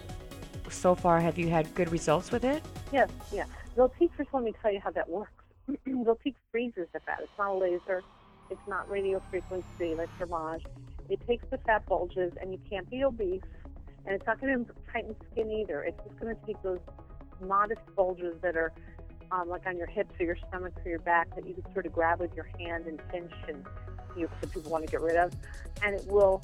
So 0.70 0.96
far, 0.96 1.20
have 1.20 1.38
you 1.38 1.50
had 1.50 1.74
good 1.76 1.92
results 1.92 2.32
with 2.32 2.44
it? 2.44 2.64
Yes, 2.92 3.10
yeah. 3.32 3.46
Zeltiq, 3.78 4.10
first 4.18 4.30
let 4.34 4.44
me 4.44 4.54
tell 4.62 4.74
you 4.74 4.80
how 4.84 4.90
that 4.92 5.08
works. 5.08 5.44
Zeltiq 5.88 6.34
freezes 6.52 6.88
the 6.94 7.00
fat. 7.02 7.20
It's 7.22 7.32
not 7.38 7.52
a 7.52 7.58
laser. 7.58 8.02
It's 8.50 8.68
not 8.68 8.90
radio 8.90 9.22
frequency 9.30 9.94
like 9.94 10.10
Thermage. 10.18 10.66
It 11.10 11.20
takes 11.28 11.46
the 11.52 11.60
fat 11.60 11.86
bulges, 11.86 12.34
and 12.42 12.52
you 12.52 12.60
can't 12.68 12.90
be 12.90 13.04
obese, 13.04 13.42
and 14.06 14.16
it's 14.16 14.26
not 14.26 14.42
going 14.42 14.66
to 14.66 14.74
tighten 14.92 15.16
skin 15.32 15.52
either. 15.52 15.84
It's 15.84 16.00
just 16.04 16.20
going 16.20 16.36
to 16.36 16.46
take 16.46 16.62
those 16.64 16.80
modest 17.46 17.82
bulges 17.96 18.36
that 18.42 18.58
are 18.58 18.74
um, 19.32 19.48
like 19.48 19.68
on 19.68 19.78
your 19.78 19.88
hips 19.88 20.12
or 20.20 20.26
your 20.26 20.38
stomach 20.48 20.74
or 20.84 20.90
your 20.90 21.00
back 21.00 21.36
that 21.36 21.48
you 21.48 21.54
can 21.54 21.72
sort 21.74 21.86
of 21.86 21.94
grab 21.94 22.20
with 22.20 22.34
your 22.34 22.50
hand 22.58 22.88
and 22.88 23.00
pinch 23.10 23.32
and 23.48 23.64
you 24.16 24.24
know, 24.24 24.30
people 24.42 24.72
want 24.72 24.86
to 24.86 24.92
get 24.92 25.02
rid 25.02 25.18
of, 25.18 25.32
and 25.84 25.94
it 25.94 26.08
will 26.08 26.42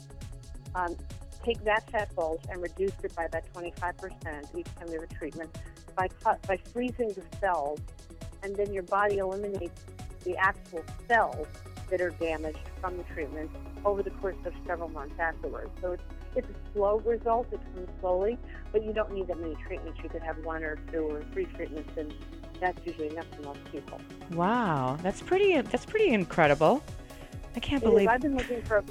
um, 0.76 0.96
take 1.44 1.64
that 1.64 1.90
fat 1.90 2.14
bulge 2.16 2.42
and 2.50 2.62
reduce 2.62 2.94
it 3.04 3.16
by 3.16 3.24
about 3.24 3.44
25% 3.56 4.56
each 4.56 4.66
time 4.76 4.88
you 4.88 5.00
have 5.00 5.10
a 5.10 5.14
treatment 5.16 5.50
by, 5.96 6.08
by 6.48 6.58
freezing 6.58 7.10
the 7.10 7.24
cells 7.40 7.80
and 8.44 8.56
then 8.56 8.72
your 8.74 8.84
body 8.84 9.18
eliminates 9.18 9.82
the 10.24 10.36
actual 10.38 10.84
cells 11.08 11.48
that 11.90 12.02
are 12.02 12.12
damaged 12.12 12.60
from 12.80 12.98
the 12.98 13.04
treatment 13.04 13.50
over 13.86 14.04
the 14.04 14.10
course 14.12 14.38
of 14.46 14.54
several 14.66 14.90
months 14.90 15.16
afterwards. 15.20 15.70
So 15.82 15.94
it's, 15.94 16.04
it's 16.36 16.48
a 16.50 16.74
slow 16.74 17.00
result, 17.00 17.48
it 17.52 17.60
comes 17.74 17.90
slowly, 18.00 18.38
but 18.72 18.84
you 18.84 18.94
don't 18.94 19.12
need 19.14 19.28
that 19.28 19.40
many 19.40 19.56
treatments. 19.68 20.00
You 20.02 20.10
could 20.10 20.24
have 20.24 20.38
one 20.44 20.64
or 20.64 20.78
two 20.92 21.10
or 21.10 21.24
three 21.34 21.46
treatments, 21.46 21.92
and 21.98 22.14
that's 22.60 22.86
usually 22.86 23.10
enough 23.10 23.26
for 23.36 23.44
most 23.44 23.60
people. 23.72 24.00
Wow, 24.32 24.98
that's 25.04 25.22
pretty. 25.22 25.60
That's 25.62 25.86
pretty 25.86 26.10
incredible. 26.10 26.82
I 27.56 27.60
can't 27.60 27.84
believe. 27.84 28.08
I've 28.08 28.22
been 28.22 28.38
looking 28.38 28.62
for. 28.64 28.84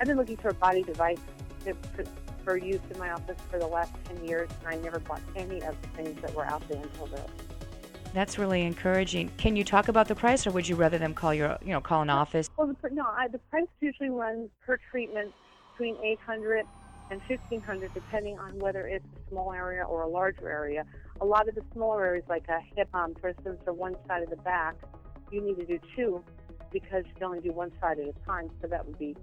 I've 0.00 0.06
been 0.06 0.16
looking 0.16 0.36
for 0.36 0.48
a 0.48 0.54
body 0.54 0.82
device 0.82 1.18
to, 1.64 1.74
for, 2.44 2.56
use 2.56 2.80
in 2.90 2.98
my 2.98 3.10
office 3.10 3.38
for 3.50 3.58
the 3.58 3.66
last 3.66 3.92
ten 4.04 4.24
years, 4.24 4.48
and 4.60 4.68
I 4.68 4.76
never 4.76 5.00
bought 5.00 5.22
any 5.34 5.62
of 5.62 5.76
the 5.80 5.88
things 5.96 6.20
that 6.22 6.34
were 6.34 6.44
out 6.44 6.66
there 6.68 6.82
until 6.82 7.06
this. 7.06 7.30
That's 8.12 8.38
really 8.38 8.62
encouraging. 8.62 9.30
Can 9.38 9.56
you 9.56 9.64
talk 9.64 9.88
about 9.88 10.06
the 10.06 10.14
price, 10.14 10.46
or 10.46 10.52
would 10.52 10.68
you 10.68 10.76
rather 10.76 10.98
them 10.98 11.14
call 11.14 11.34
your, 11.34 11.58
you 11.62 11.72
know, 11.72 11.80
call 11.80 12.02
an 12.02 12.10
office? 12.10 12.48
Well, 12.56 12.68
the, 12.68 12.90
no, 12.90 13.04
I, 13.04 13.26
the 13.26 13.38
price 13.50 13.66
usually 13.80 14.10
runs 14.10 14.50
per 14.64 14.78
treatment 14.90 15.32
between 15.72 15.96
800 15.96 16.64
and 17.10 17.20
1500 17.28 17.92
depending 17.92 18.38
on 18.38 18.58
whether 18.58 18.86
it's 18.86 19.04
a 19.04 19.30
small 19.30 19.52
area 19.52 19.82
or 19.82 20.02
a 20.02 20.08
larger 20.08 20.48
area. 20.48 20.84
A 21.20 21.24
lot 21.24 21.48
of 21.48 21.54
the 21.54 21.62
smaller 21.72 22.04
areas, 22.04 22.24
like 22.28 22.46
a 22.48 22.60
hip, 22.76 22.88
um, 22.94 23.14
for 23.20 23.30
instance, 23.30 23.60
or 23.66 23.72
one 23.72 23.96
side 24.06 24.22
of 24.22 24.30
the 24.30 24.36
back, 24.36 24.76
you 25.30 25.40
need 25.40 25.56
to 25.56 25.66
do 25.66 25.78
two 25.96 26.24
because 26.72 27.04
you 27.06 27.14
can 27.14 27.24
only 27.24 27.40
do 27.40 27.52
one 27.52 27.72
side 27.80 27.98
at 27.98 28.06
a 28.06 28.12
time. 28.26 28.50
So 28.60 28.68
that 28.68 28.86
would 28.86 28.98
be 28.98 29.16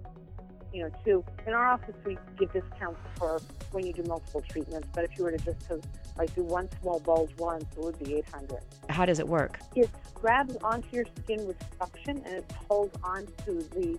you 0.72 0.82
know, 0.82 0.90
two. 1.04 1.24
In 1.46 1.52
our 1.52 1.66
office, 1.66 1.94
we 2.04 2.16
give 2.38 2.52
discounts 2.52 3.00
for 3.16 3.40
when 3.72 3.86
you 3.86 3.92
do 3.92 4.02
multiple 4.04 4.40
treatments. 4.40 4.88
But 4.94 5.04
if 5.04 5.18
you 5.18 5.24
were 5.24 5.32
to 5.32 5.38
just 5.38 5.60
to, 5.68 5.80
like 6.16 6.34
do 6.34 6.42
one 6.42 6.68
small 6.80 7.00
bulge 7.00 7.30
once, 7.38 7.64
it 7.76 7.82
would 7.82 7.98
be 7.98 8.14
800. 8.14 8.60
How 8.88 9.04
does 9.04 9.18
it 9.18 9.28
work? 9.28 9.58
It 9.74 9.90
grabs 10.14 10.56
onto 10.62 10.88
your 10.92 11.04
skin 11.22 11.46
with 11.46 11.56
suction, 11.78 12.22
and 12.24 12.36
it 12.36 12.52
holds 12.68 12.96
onto 13.02 13.62
the 13.70 13.98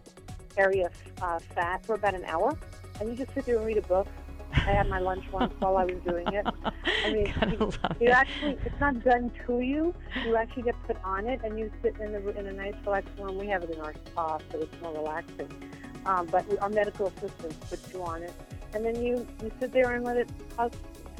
area 0.57 0.87
of 0.87 1.23
uh, 1.23 1.39
fat 1.39 1.85
for 1.85 1.95
about 1.95 2.15
an 2.15 2.25
hour. 2.25 2.57
And 2.99 3.09
you 3.09 3.15
just 3.15 3.33
sit 3.33 3.45
there 3.45 3.57
and 3.57 3.65
read 3.65 3.77
a 3.77 3.81
book. 3.81 4.07
I 4.53 4.71
had 4.71 4.87
my 4.87 4.99
lunch 4.99 5.25
once 5.31 5.51
while 5.59 5.77
I 5.77 5.85
was 5.85 5.97
doing 6.07 6.27
it. 6.27 6.45
I 7.05 7.11
mean, 7.11 7.33
you, 7.59 7.71
you 7.99 8.09
actually, 8.09 8.57
it's 8.63 8.79
not 8.79 9.03
done 9.03 9.31
to 9.47 9.59
you. 9.61 9.95
You 10.25 10.35
actually 10.35 10.63
get 10.63 10.75
put 10.83 10.97
on 11.03 11.27
it, 11.27 11.41
and 11.43 11.57
you 11.57 11.71
sit 11.81 11.95
in, 11.99 12.13
the, 12.13 12.37
in 12.37 12.47
a 12.47 12.53
nice, 12.53 12.75
relaxed 12.85 13.09
room. 13.19 13.37
We 13.37 13.47
have 13.47 13.63
it 13.63 13.71
in 13.71 13.81
our 13.81 13.93
spa, 14.05 14.37
so 14.51 14.59
it's 14.59 14.81
more 14.81 14.93
relaxing 14.93 15.49
um, 16.05 16.27
but 16.27 16.45
our 16.61 16.69
medical 16.69 17.07
assistants 17.07 17.55
put 17.69 17.93
you 17.93 18.03
on 18.03 18.23
it, 18.23 18.33
and 18.73 18.85
then 18.85 19.01
you 19.01 19.25
you 19.41 19.51
sit 19.59 19.71
there 19.71 19.93
and 19.93 20.03
let 20.03 20.17
it 20.17 20.29
cause 20.55 20.71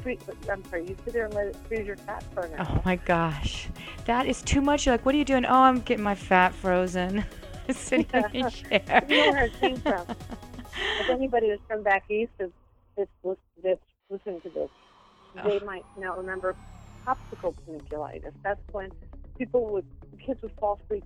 free, 0.04 0.18
I'm 0.52 0.62
sorry, 0.66 0.86
you 0.86 0.96
sit 1.04 1.14
there 1.14 1.24
and 1.24 1.34
let 1.34 1.46
it 1.46 1.56
freeze 1.66 1.86
your 1.86 1.96
fat 1.96 2.22
for 2.34 2.42
an 2.42 2.54
hour. 2.54 2.66
Oh 2.70 2.82
my 2.84 2.96
gosh, 2.96 3.68
that 4.04 4.26
is 4.26 4.42
too 4.42 4.60
much. 4.60 4.86
You're 4.86 4.94
like, 4.94 5.06
what 5.06 5.14
are 5.14 5.18
you 5.18 5.24
doing? 5.24 5.46
Oh, 5.46 5.62
I'm 5.62 5.80
getting 5.80 6.04
my 6.04 6.14
fat 6.14 6.54
frozen. 6.54 7.24
Sitting 7.70 8.06
in 8.12 8.44
a 8.44 8.50
chair. 8.50 9.04
you 9.08 9.16
know 9.16 9.30
where 9.30 9.44
it 9.46 9.60
came 9.60 9.76
from. 9.78 10.06
if 11.00 11.08
anybody 11.08 11.48
that's 11.48 11.62
from 11.66 11.82
back 11.82 12.04
east 12.10 12.32
is, 12.38 12.50
is, 12.98 13.08
is 13.64 13.78
listening 14.10 14.42
to 14.42 14.50
this, 14.50 14.70
oh. 15.42 15.48
they 15.48 15.64
might 15.64 15.84
now 15.98 16.14
remember 16.14 16.54
popsicle 17.06 17.54
panniculitis. 17.66 18.32
That's 18.42 18.60
when 18.72 18.90
people 19.38 19.66
would 19.72 19.86
kids 20.18 20.42
would 20.42 20.52
fall 20.60 20.78
asleep 20.84 21.04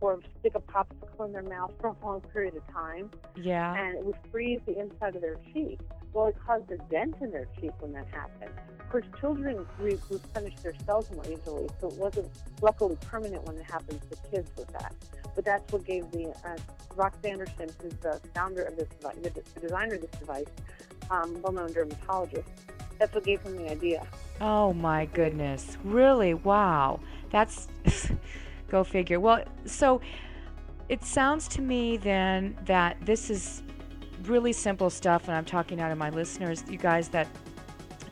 or 0.00 0.20
stick 0.40 0.52
a 0.54 0.60
popsicle 0.60 1.26
in 1.26 1.32
their 1.32 1.42
mouth 1.42 1.72
for 1.80 1.88
a 1.88 2.04
long 2.04 2.20
period 2.20 2.56
of 2.56 2.66
time. 2.72 3.10
Yeah. 3.36 3.74
And 3.74 3.96
it 3.96 4.04
would 4.04 4.16
freeze 4.30 4.60
the 4.66 4.78
inside 4.78 5.16
of 5.16 5.22
their 5.22 5.36
cheek. 5.52 5.80
Well, 6.12 6.26
it 6.26 6.36
caused 6.44 6.70
a 6.70 6.78
dent 6.90 7.16
in 7.20 7.30
their 7.30 7.46
cheek 7.60 7.72
when 7.80 7.92
that 7.92 8.06
happened. 8.08 8.50
Of 8.80 8.90
course, 8.90 9.04
children 9.20 9.66
re- 9.80 9.98
replenish 10.08 10.56
their 10.62 10.74
cells 10.84 11.10
more 11.12 11.24
easily, 11.24 11.68
so 11.80 11.88
it 11.88 11.94
wasn't 11.94 12.28
luckily 12.62 12.96
permanent 13.02 13.44
when 13.44 13.56
it 13.56 13.64
happened 13.64 14.00
to 14.10 14.30
kids 14.30 14.50
with 14.56 14.68
that. 14.68 14.94
But 15.34 15.44
that's 15.44 15.72
what 15.72 15.84
gave 15.84 16.10
the 16.12 16.30
uh, 16.44 16.56
Rox 16.94 17.12
Anderson, 17.28 17.68
who's 17.82 17.94
the 17.94 18.20
founder 18.34 18.62
of 18.62 18.76
this 18.76 18.88
device, 18.88 19.16
the 19.22 19.60
designer 19.60 19.94
of 19.94 20.02
this 20.02 20.10
device, 20.12 20.46
um, 21.10 21.40
well-known 21.42 21.72
dermatologist. 21.72 22.48
That's 22.98 23.14
what 23.14 23.24
gave 23.24 23.42
him 23.42 23.56
the 23.56 23.70
idea. 23.70 24.06
Oh 24.40 24.72
my 24.72 25.06
goodness! 25.06 25.76
Really? 25.84 26.32
Wow. 26.32 27.00
That's 27.30 27.68
Go 28.68 28.84
figure. 28.84 29.20
Well, 29.20 29.44
so 29.64 30.00
it 30.88 31.04
sounds 31.04 31.48
to 31.48 31.62
me 31.62 31.96
then 31.96 32.56
that 32.64 32.96
this 33.04 33.30
is 33.30 33.62
really 34.24 34.52
simple 34.52 34.90
stuff, 34.90 35.28
and 35.28 35.36
I'm 35.36 35.44
talking 35.44 35.80
out 35.80 35.88
to 35.88 35.96
my 35.96 36.10
listeners, 36.10 36.64
you 36.68 36.78
guys, 36.78 37.08
that 37.08 37.28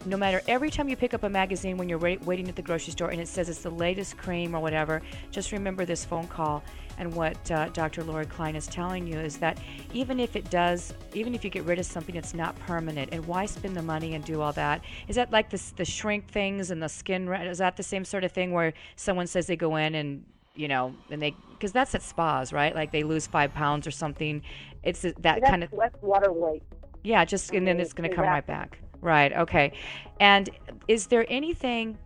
no 0.06 0.16
matter 0.16 0.42
every 0.49 0.70
time 0.70 0.88
you 0.88 0.96
pick 0.96 1.14
up 1.14 1.23
a 1.23 1.28
magazine 1.28 1.76
when 1.76 1.88
you're 1.88 1.99
waiting 1.99 2.49
at 2.49 2.56
the 2.56 2.62
grocery 2.62 2.92
store 2.92 3.11
and 3.11 3.20
it 3.20 3.28
says 3.28 3.49
it's 3.49 3.62
the 3.62 3.70
latest 3.70 4.18
cream 4.18 4.54
or 4.54 4.61
whatever, 4.61 5.00
just 5.30 5.52
remember 5.52 5.84
this 5.84 6.04
phone 6.04 6.26
call. 6.26 6.62
And 6.99 7.12
what 7.14 7.50
uh, 7.50 7.70
Dr. 7.70 8.04
Lori 8.04 8.26
Klein 8.26 8.54
is 8.54 8.66
telling 8.66 9.06
you 9.06 9.18
is 9.18 9.38
that 9.38 9.58
even 9.92 10.20
if 10.20 10.37
it 10.37 10.49
does, 10.50 10.94
even 11.12 11.34
if 11.34 11.42
you 11.42 11.50
get 11.50 11.64
rid 11.64 11.78
of 11.78 11.87
something, 11.87 12.14
it's 12.14 12.34
not 12.34 12.56
permanent. 12.61 13.08
And 13.12 13.25
why 13.26 13.46
spend 13.46 13.75
the 13.76 13.82
money 13.82 14.14
and 14.14 14.25
do 14.25 14.40
all 14.40 14.52
that? 14.52 14.84
Is 15.08 15.16
that 15.16 15.32
like 15.32 15.50
the 15.50 15.84
shrink 15.84 16.28
things 16.28 16.70
and 16.70 16.80
the 16.80 16.88
skin? 16.88 17.26
Is 17.28 17.58
that 17.58 17.76
the 17.76 17.82
same 17.82 18.04
sort 18.04 18.23
of 18.23 18.30
thing 18.30 18.52
where 18.52 18.75
someone 18.94 19.26
says 19.26 19.46
they 19.46 19.56
go 19.56 19.76
in 19.76 19.96
and 19.96 20.25
you 20.54 20.68
know, 20.68 20.94
and 21.11 21.20
they 21.20 21.34
because 21.52 21.73
that's 21.73 21.94
at 21.94 22.02
spas, 22.02 22.52
right? 22.52 22.75
Like 22.75 22.92
they 22.92 23.02
lose 23.02 23.26
five 23.26 23.52
pounds 23.54 23.87
or 23.87 23.90
something. 23.90 24.42
It's 24.82 25.02
that 25.02 25.20
that's, 25.20 25.49
kind 25.49 25.64
of 25.64 25.70
that's 25.76 26.00
water 26.02 26.32
weight. 26.32 26.62
Yeah, 27.02 27.25
just 27.25 27.52
and 27.52 27.66
then 27.66 27.80
it's 27.80 27.92
going 27.92 28.08
to 28.08 28.14
come 28.14 28.25
right 28.25 28.46
back. 28.46 28.78
Right. 29.00 29.32
Okay. 29.32 29.73
And 30.20 30.49
is 30.88 31.06
there 31.06 31.26
anything? 31.28 31.99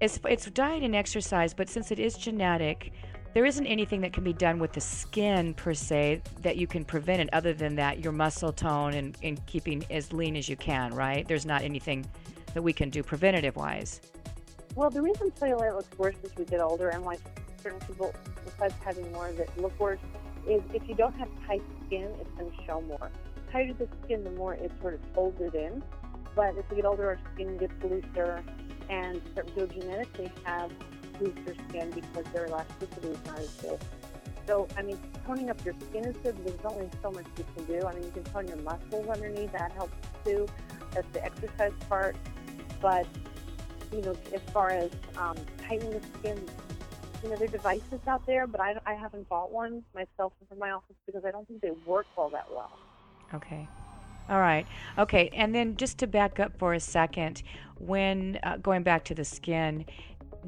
It's 0.00 0.18
it's 0.28 0.46
diet 0.46 0.82
and 0.82 0.96
exercise, 0.96 1.54
but 1.54 1.68
since 1.68 1.90
it 1.92 1.98
is 1.98 2.16
genetic, 2.16 2.92
there 3.34 3.44
isn't 3.44 3.66
anything 3.66 4.00
that 4.00 4.12
can 4.12 4.24
be 4.24 4.32
done 4.32 4.58
with 4.58 4.72
the 4.72 4.80
skin 4.80 5.54
per 5.54 5.74
se 5.74 6.22
that 6.40 6.56
you 6.56 6.66
can 6.66 6.84
prevent 6.84 7.22
it. 7.22 7.28
Other 7.32 7.52
than 7.52 7.76
that, 7.76 8.00
your 8.02 8.12
muscle 8.12 8.52
tone 8.52 8.94
and, 8.94 9.16
and 9.22 9.44
keeping 9.46 9.84
as 9.90 10.12
lean 10.12 10.36
as 10.36 10.48
you 10.48 10.56
can. 10.56 10.94
Right. 10.94 11.26
There's 11.28 11.46
not 11.46 11.62
anything 11.62 12.04
that 12.54 12.62
we 12.62 12.72
can 12.72 12.90
do 12.90 13.02
preventative 13.02 13.56
wise. 13.56 14.00
Well, 14.74 14.90
the 14.90 15.02
reason 15.02 15.30
cellulite 15.32 15.76
looks 15.76 15.98
worse 15.98 16.16
as 16.24 16.34
we 16.36 16.46
get 16.46 16.60
older 16.60 16.88
and 16.88 17.04
why 17.04 17.18
certain 17.62 17.80
people, 17.80 18.14
besides 18.44 18.74
having 18.84 19.10
more 19.12 19.28
of 19.28 19.38
it, 19.38 19.50
look 19.56 19.78
worse, 19.78 20.00
is 20.48 20.62
if 20.74 20.88
you 20.88 20.94
don't 20.94 21.14
have 21.14 21.28
tight 21.46 21.62
skin, 21.86 22.10
it's 22.20 22.30
going 22.38 22.50
to 22.50 22.56
show 22.66 22.80
more. 22.82 23.10
Tighter 23.50 23.74
the 23.74 23.88
skin, 24.04 24.24
the 24.24 24.30
more 24.30 24.54
it's 24.54 24.74
sort 24.80 24.94
of 24.94 25.00
folded 25.14 25.54
in. 25.54 25.82
But 26.34 26.56
as 26.56 26.64
we 26.70 26.76
get 26.76 26.84
older, 26.86 27.06
our 27.06 27.18
skin 27.34 27.56
gets 27.58 27.74
looser, 27.82 28.42
and 28.88 29.22
people 29.34 29.66
genetically 29.66 30.32
have 30.44 30.70
looser 31.20 31.54
skin 31.68 31.90
because 31.90 32.24
their 32.32 32.46
elasticity 32.46 33.08
is 33.08 33.18
not 33.26 33.38
as 33.38 33.50
good. 33.54 33.78
So, 34.46 34.66
I 34.76 34.82
mean, 34.82 34.98
toning 35.24 35.50
up 35.50 35.64
your 35.64 35.74
skin 35.88 36.04
is 36.04 36.16
good, 36.16 36.34
but 36.42 36.46
there's 36.46 36.72
only 36.72 36.90
so 37.00 37.12
much 37.12 37.26
you 37.38 37.44
can 37.54 37.64
do. 37.66 37.86
I 37.86 37.94
mean, 37.94 38.02
you 38.04 38.10
can 38.10 38.24
tone 38.24 38.48
your 38.48 38.56
muscles 38.56 39.06
underneath, 39.08 39.52
that 39.52 39.72
helps 39.72 39.94
too. 40.24 40.48
That's 40.92 41.06
the 41.12 41.24
exercise 41.24 41.72
part. 41.88 42.16
But 42.80 43.06
you 43.92 44.00
know, 44.00 44.16
as 44.32 44.40
far 44.52 44.70
as 44.70 44.90
um, 45.16 45.36
tightening 45.58 45.90
the 45.90 46.00
skin, 46.18 46.44
you 47.22 47.30
know, 47.30 47.36
there 47.36 47.48
are 47.48 47.50
devices 47.50 48.00
out 48.06 48.24
there, 48.26 48.46
but 48.46 48.60
I, 48.60 48.74
I 48.86 48.94
haven't 48.94 49.28
bought 49.28 49.52
one 49.52 49.82
myself 49.94 50.32
for 50.48 50.54
my 50.56 50.70
office 50.70 50.96
because 51.06 51.24
I 51.24 51.30
don't 51.30 51.46
think 51.46 51.60
they 51.60 51.72
work 51.86 52.06
all 52.16 52.28
that 52.30 52.46
well. 52.52 52.70
Okay. 53.34 53.66
All 54.28 54.40
right. 54.40 54.66
Okay. 54.98 55.30
And 55.32 55.54
then 55.54 55.76
just 55.76 55.98
to 55.98 56.06
back 56.06 56.40
up 56.40 56.52
for 56.58 56.74
a 56.74 56.80
second, 56.80 57.42
when 57.78 58.38
uh, 58.42 58.56
going 58.58 58.82
back 58.82 59.04
to 59.04 59.14
the 59.14 59.24
skin, 59.24 59.84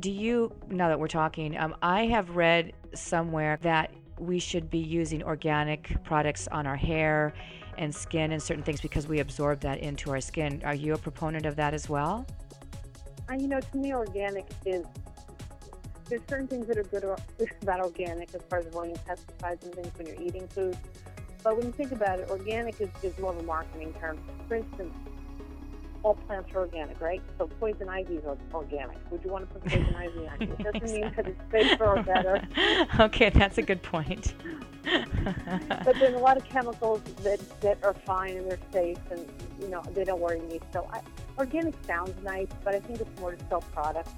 do 0.01 0.11
you, 0.11 0.53
now 0.69 0.89
that 0.89 0.99
we're 0.99 1.09
talking, 1.09 1.57
um, 1.57 1.75
I 1.83 2.07
have 2.07 2.31
read 2.31 2.73
somewhere 2.95 3.59
that 3.63 3.93
we 4.19 4.39
should 4.39 4.71
be 4.71 4.79
using 4.79 5.23
organic 5.23 6.03
products 6.05 6.49
on 6.49 6.67
our 6.67 6.77
hair 6.77 7.33
and 7.79 7.95
skin 7.95 8.33
and 8.33 8.43
certain 8.43 8.63
things 8.63 8.81
because 8.81 9.09
we 9.09 9.21
absorb 9.21 9.61
that 9.61 9.79
into 9.79 10.11
our 10.11 10.21
skin. 10.21 10.63
Are 10.65 10.75
you 10.75 10.95
a 10.95 10.99
proponent 10.99 11.47
of 11.47 11.57
that 11.57 11.75
as 11.75 11.89
well? 11.89 12.27
And 13.29 13.41
you 13.41 13.49
know, 13.49 13.61
to 13.61 13.77
me, 13.77 13.95
organic 13.95 14.47
is 14.65 14.85
there's 16.09 16.23
certain 16.29 16.47
things 16.47 16.67
that 16.67 16.79
are 16.79 16.85
good 16.85 17.05
about 17.63 17.81
organic 17.81 18.35
as 18.35 18.43
far 18.49 18.59
as 18.61 18.67
avoiding 18.67 18.97
pesticides 18.97 19.63
and 19.65 19.75
things 19.75 19.91
when 19.97 20.07
you're 20.07 20.23
eating 20.23 20.47
food. 20.49 20.77
But 21.43 21.57
when 21.57 21.67
you 21.67 21.73
think 21.73 21.93
about 21.93 22.21
it, 22.21 22.29
organic 22.31 22.81
is, 22.81 22.89
is 23.03 23.19
more 23.19 23.33
of 23.33 23.39
a 23.39 23.43
marketing 23.43 23.95
term. 24.01 24.19
For 24.49 24.57
instance, 24.57 24.95
all 26.03 26.15
plants 26.15 26.51
are 26.55 26.61
organic, 26.61 27.01
right? 27.01 27.23
So 27.39 27.47
poison 27.47 27.89
ivy 27.89 28.17
is 28.17 28.25
organic. 28.53 28.99
Would 29.11 29.25
you 29.25 29.31
want 29.31 29.49
to 29.49 29.55
put 29.55 29.71
poison 29.71 29.95
ivy 29.95 30.29
on 30.29 30.43
it? 30.43 30.51
It 30.61 30.73
doesn't 30.73 30.93
mean 30.93 31.13
that 31.17 31.27
it's 31.27 31.41
safer 31.51 31.85
or 31.85 32.03
better. 32.03 32.47
okay, 33.01 33.31
that's 33.31 33.59
a 33.59 33.63
good 33.63 33.83
point. 33.83 34.35
but 34.85 35.97
there's 35.99 36.15
a 36.15 36.19
lot 36.19 36.37
of 36.37 36.45
chemicals 36.45 37.01
that, 37.23 37.41
that 37.63 37.83
are 37.83 37.95
fine 37.95 38.37
and 38.37 38.51
they're 38.51 38.59
safe 38.71 38.99
and, 39.11 39.27
you 39.61 39.69
know, 39.69 39.83
they 39.95 40.05
don't 40.05 40.21
worry 40.21 40.41
me. 40.41 40.61
So 40.73 40.87
I, 40.93 41.01
organic 41.39 41.75
sounds 41.87 42.13
nice, 42.23 42.49
but 42.63 42.75
I 42.75 42.81
think 42.81 43.01
it's 43.01 43.21
more 43.21 43.33
to 43.33 43.45
sell 43.49 43.63
products. 43.73 44.13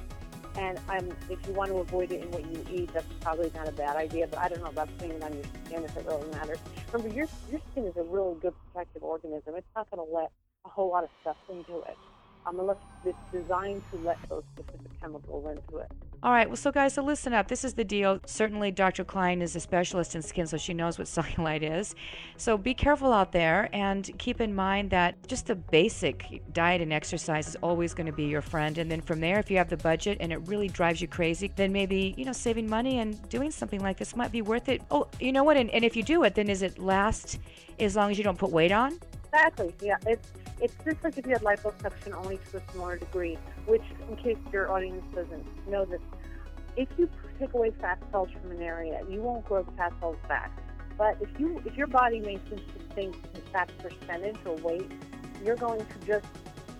And 0.56 0.78
um, 0.88 1.16
if 1.28 1.38
you 1.46 1.52
want 1.54 1.70
to 1.70 1.78
avoid 1.78 2.10
it 2.12 2.22
in 2.22 2.30
what 2.30 2.44
you 2.44 2.64
eat, 2.70 2.90
that's 2.94 3.06
probably 3.22 3.50
not 3.54 3.68
a 3.68 3.72
bad 3.72 3.96
idea. 3.96 4.26
But 4.28 4.40
I 4.40 4.48
don't 4.48 4.62
know 4.62 4.70
about 4.70 4.90
putting 4.98 5.16
it 5.16 5.22
on 5.22 5.34
your 5.34 5.44
skin 5.66 5.84
if 5.84 5.96
it 5.96 6.04
really 6.06 6.30
matters. 6.30 6.58
Remember, 6.92 7.14
your 7.14 7.28
your 7.46 7.60
skin 7.72 7.86
is 7.86 7.96
a 7.96 8.02
really 8.04 8.36
good 8.40 8.54
protective 8.72 9.02
organism. 9.02 9.54
It's 9.56 9.66
not 9.76 9.90
going 9.90 10.06
to 10.06 10.12
let 10.14 10.30
a 10.64 10.68
whole 10.68 10.90
lot 10.90 11.04
of 11.04 11.10
stuff 11.20 11.36
into 11.48 11.82
it, 11.88 11.98
um, 12.46 12.60
unless 12.60 12.78
it's 13.04 13.18
designed 13.32 13.82
to 13.92 13.98
let 13.98 14.18
those 14.30 14.44
specific 14.54 14.90
chemicals 15.00 15.46
into 15.50 15.78
it. 15.82 15.92
All 16.26 16.32
right, 16.32 16.48
well, 16.48 16.56
so 16.56 16.72
guys, 16.72 16.94
so 16.94 17.04
listen 17.04 17.32
up. 17.32 17.46
This 17.46 17.62
is 17.62 17.74
the 17.74 17.84
deal. 17.84 18.18
Certainly, 18.26 18.72
Dr. 18.72 19.04
Klein 19.04 19.40
is 19.40 19.54
a 19.54 19.60
specialist 19.60 20.16
in 20.16 20.22
skin, 20.22 20.48
so 20.48 20.56
she 20.56 20.74
knows 20.74 20.98
what 20.98 21.06
cellulite 21.06 21.62
is. 21.62 21.94
So 22.36 22.58
be 22.58 22.74
careful 22.74 23.12
out 23.12 23.30
there 23.30 23.68
and 23.72 24.10
keep 24.18 24.40
in 24.40 24.52
mind 24.52 24.90
that 24.90 25.14
just 25.28 25.46
the 25.46 25.54
basic 25.54 26.42
diet 26.52 26.80
and 26.80 26.92
exercise 26.92 27.46
is 27.46 27.54
always 27.62 27.94
going 27.94 28.08
to 28.08 28.12
be 28.12 28.24
your 28.24 28.42
friend. 28.42 28.76
And 28.76 28.90
then 28.90 29.02
from 29.02 29.20
there, 29.20 29.38
if 29.38 29.52
you 29.52 29.56
have 29.58 29.70
the 29.70 29.76
budget 29.76 30.18
and 30.18 30.32
it 30.32 30.38
really 30.48 30.66
drives 30.66 31.00
you 31.00 31.06
crazy, 31.06 31.52
then 31.54 31.72
maybe, 31.72 32.12
you 32.18 32.24
know, 32.24 32.32
saving 32.32 32.68
money 32.68 32.98
and 32.98 33.28
doing 33.28 33.52
something 33.52 33.78
like 33.80 33.96
this 33.96 34.16
might 34.16 34.32
be 34.32 34.42
worth 34.42 34.68
it. 34.68 34.82
Oh, 34.90 35.06
you 35.20 35.30
know 35.30 35.44
what? 35.44 35.56
And, 35.56 35.70
and 35.70 35.84
if 35.84 35.94
you 35.94 36.02
do 36.02 36.24
it, 36.24 36.34
then 36.34 36.48
is 36.48 36.62
it 36.62 36.76
last 36.80 37.38
as 37.78 37.94
long 37.94 38.10
as 38.10 38.18
you 38.18 38.24
don't 38.24 38.36
put 38.36 38.50
weight 38.50 38.72
on? 38.72 38.98
Exactly. 39.32 39.72
Yeah. 39.80 39.98
It's 40.04 40.28
it's 40.60 40.74
just 40.84 41.04
like 41.04 41.18
if 41.18 41.26
you 41.26 41.32
had 41.32 41.42
liposuction 41.42 42.14
only 42.14 42.38
to 42.50 42.56
a 42.56 42.72
smaller 42.72 42.96
degree, 42.96 43.36
which, 43.66 43.82
in 44.08 44.16
case 44.16 44.38
your 44.52 44.72
audience 44.72 45.04
doesn't 45.14 45.68
know 45.68 45.84
this, 45.84 46.00
if 46.76 46.88
you 46.98 47.08
take 47.38 47.54
away 47.54 47.70
fat 47.80 47.98
cells 48.10 48.28
from 48.30 48.50
an 48.50 48.62
area, 48.62 49.00
you 49.08 49.20
won't 49.20 49.44
grow 49.44 49.64
fat 49.76 49.92
cells 50.00 50.16
back. 50.28 50.50
But 50.98 51.18
if 51.20 51.28
you 51.38 51.60
if 51.64 51.76
your 51.76 51.86
body 51.86 52.20
maintains 52.20 52.62
the 52.76 52.94
same 52.94 53.14
fat 53.52 53.70
percentage 53.78 54.36
or 54.46 54.56
weight, 54.56 54.90
you're 55.44 55.56
going 55.56 55.84
to 55.84 56.06
just 56.06 56.26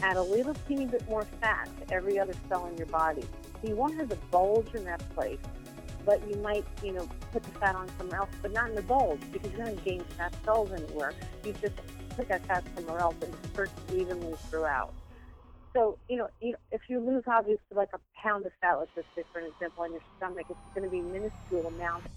add 0.02 0.16
a 0.16 0.22
little 0.22 0.54
teeny 0.66 0.86
bit 0.86 1.08
more 1.08 1.24
fat 1.40 1.68
to 1.80 1.94
every 1.94 2.18
other 2.18 2.34
cell 2.48 2.66
in 2.66 2.76
your 2.76 2.86
body. 2.86 3.22
So 3.62 3.68
you 3.68 3.76
won't 3.76 3.96
have 3.96 4.10
a 4.10 4.16
bulge 4.30 4.74
in 4.74 4.84
that 4.84 5.06
place, 5.14 5.38
but 6.04 6.26
you 6.28 6.36
might, 6.36 6.64
you 6.82 6.92
know, 6.92 7.08
put 7.32 7.42
the 7.42 7.50
fat 7.58 7.74
on 7.74 7.88
somewhere 7.98 8.20
else, 8.20 8.30
but 8.42 8.52
not 8.52 8.70
in 8.70 8.74
the 8.74 8.82
bulge 8.82 9.20
because 9.32 9.52
you're 9.52 9.66
not 9.66 9.84
gain 9.84 10.02
fat 10.16 10.34
cells 10.44 10.70
anywhere. 10.72 11.12
You 11.44 11.54
just 11.54 11.74
put 12.16 12.28
that 12.28 12.46
fat 12.46 12.64
somewhere 12.74 13.00
else 13.00 13.16
and 13.22 13.32
disperse 13.42 13.70
it 13.88 13.94
evenly 13.94 14.34
throughout. 14.50 14.92
So, 15.76 15.98
you 16.08 16.16
know, 16.16 16.28
you 16.40 16.52
know, 16.52 16.58
if 16.72 16.80
you 16.88 17.00
lose 17.00 17.24
obviously 17.28 17.60
like 17.76 17.90
a 17.92 18.00
pound 18.16 18.46
of 18.46 18.52
fat, 18.62 18.76
let's 18.78 18.90
just 18.94 19.08
say 19.14 19.24
for 19.30 19.40
an 19.40 19.52
example, 19.52 19.84
on 19.84 19.92
your 19.92 20.00
stomach, 20.16 20.46
it's 20.48 20.58
going 20.74 20.84
to 20.84 20.90
be 20.90 21.02
minuscule 21.02 21.66
amounts 21.68 22.08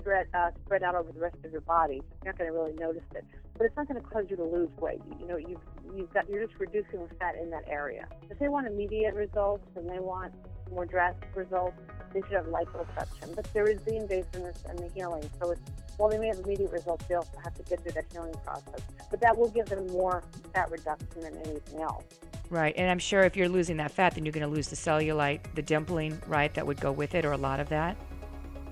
spread 0.00 0.26
uh, 0.32 0.50
spread 0.64 0.82
out 0.82 0.94
over 0.94 1.12
the 1.12 1.20
rest 1.20 1.36
of 1.44 1.52
your 1.52 1.60
body. 1.60 2.00
You're 2.24 2.32
not 2.32 2.38
going 2.38 2.50
to 2.50 2.56
really 2.56 2.72
notice 2.72 3.02
it, 3.14 3.24
but 3.58 3.66
it's 3.66 3.76
not 3.76 3.86
going 3.86 4.00
to 4.00 4.08
cause 4.08 4.24
you 4.30 4.36
to 4.36 4.44
lose 4.44 4.70
weight. 4.80 5.00
You 5.20 5.28
know, 5.28 5.36
you've 5.36 5.60
you've 5.94 6.12
got 6.14 6.26
you're 6.30 6.46
just 6.46 6.58
reducing 6.58 7.00
the 7.00 7.14
fat 7.20 7.34
in 7.36 7.50
that 7.50 7.64
area. 7.68 8.06
If 8.30 8.38
they 8.38 8.48
want 8.48 8.66
immediate 8.66 9.14
results 9.14 9.66
and 9.76 9.86
they 9.86 9.98
want 9.98 10.32
more 10.72 10.86
drastic 10.86 11.28
results, 11.36 11.76
they 12.12 12.20
should 12.22 12.32
have 12.32 12.46
liposuction. 12.46 13.34
But 13.34 13.52
there 13.52 13.68
is 13.68 13.80
the 13.82 13.92
invasiveness 13.92 14.64
and 14.68 14.78
the 14.78 14.88
healing. 14.94 15.28
So 15.40 15.50
it's 15.50 15.62
while 15.98 16.08
they 16.08 16.18
may 16.18 16.28
have 16.28 16.38
immediate 16.38 16.70
results, 16.70 17.04
they 17.08 17.14
also 17.14 17.38
have 17.42 17.54
to 17.54 17.62
get 17.64 17.82
through 17.82 17.92
that 17.92 18.04
healing 18.12 18.34
process. 18.44 18.80
But 19.10 19.20
that 19.20 19.36
will 19.36 19.50
give 19.50 19.66
them 19.66 19.86
more 19.88 20.22
fat 20.54 20.70
reduction 20.70 21.20
than 21.20 21.36
anything 21.38 21.80
else. 21.80 22.04
Right, 22.50 22.72
and 22.76 22.90
I'm 22.90 23.00
sure 23.00 23.22
if 23.22 23.36
you're 23.36 23.48
losing 23.48 23.76
that 23.78 23.90
fat, 23.90 24.14
then 24.14 24.24
you're 24.24 24.32
going 24.32 24.48
to 24.48 24.54
lose 24.54 24.68
the 24.68 24.76
cellulite, 24.76 25.40
the 25.54 25.62
dimpling, 25.62 26.18
right, 26.26 26.54
that 26.54 26.66
would 26.66 26.80
go 26.80 26.92
with 26.92 27.14
it, 27.14 27.24
or 27.24 27.32
a 27.32 27.36
lot 27.36 27.60
of 27.60 27.68
that. 27.68 27.96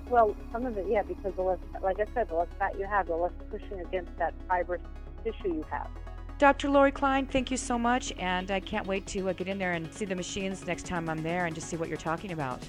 Well, 0.09 0.35
some 0.51 0.65
of 0.65 0.77
it, 0.77 0.85
yeah, 0.89 1.03
because 1.03 1.35
the 1.35 1.41
less, 1.41 1.59
like 1.83 1.99
I 1.99 2.05
said, 2.13 2.29
the 2.29 2.35
less 2.35 2.47
fat 2.57 2.79
you 2.79 2.85
have, 2.85 3.07
the 3.07 3.15
less 3.15 3.33
pushing 3.51 3.81
against 3.81 4.17
that 4.17 4.33
fibrous 4.47 4.81
tissue 5.23 5.53
you 5.53 5.65
have. 5.69 5.89
Dr. 6.39 6.69
Lori 6.69 6.91
Klein, 6.91 7.25
thank 7.25 7.51
you 7.51 7.57
so 7.57 7.77
much, 7.77 8.13
and 8.19 8.51
I 8.51 8.59
can't 8.59 8.87
wait 8.87 9.05
to 9.07 9.29
uh, 9.29 9.33
get 9.33 9.47
in 9.47 9.57
there 9.57 9.73
and 9.73 9.91
see 9.93 10.05
the 10.05 10.15
machines 10.15 10.65
next 10.65 10.85
time 10.85 11.09
I'm 11.09 11.21
there 11.23 11.45
and 11.45 11.53
just 11.53 11.67
see 11.67 11.77
what 11.77 11.89
you're 11.89 11.97
talking 11.97 12.31
about. 12.31 12.61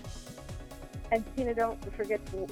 And 1.11 1.25
Tina, 1.37 1.55
don't 1.55 1.95
forget 1.95 2.25
to 2.33 2.43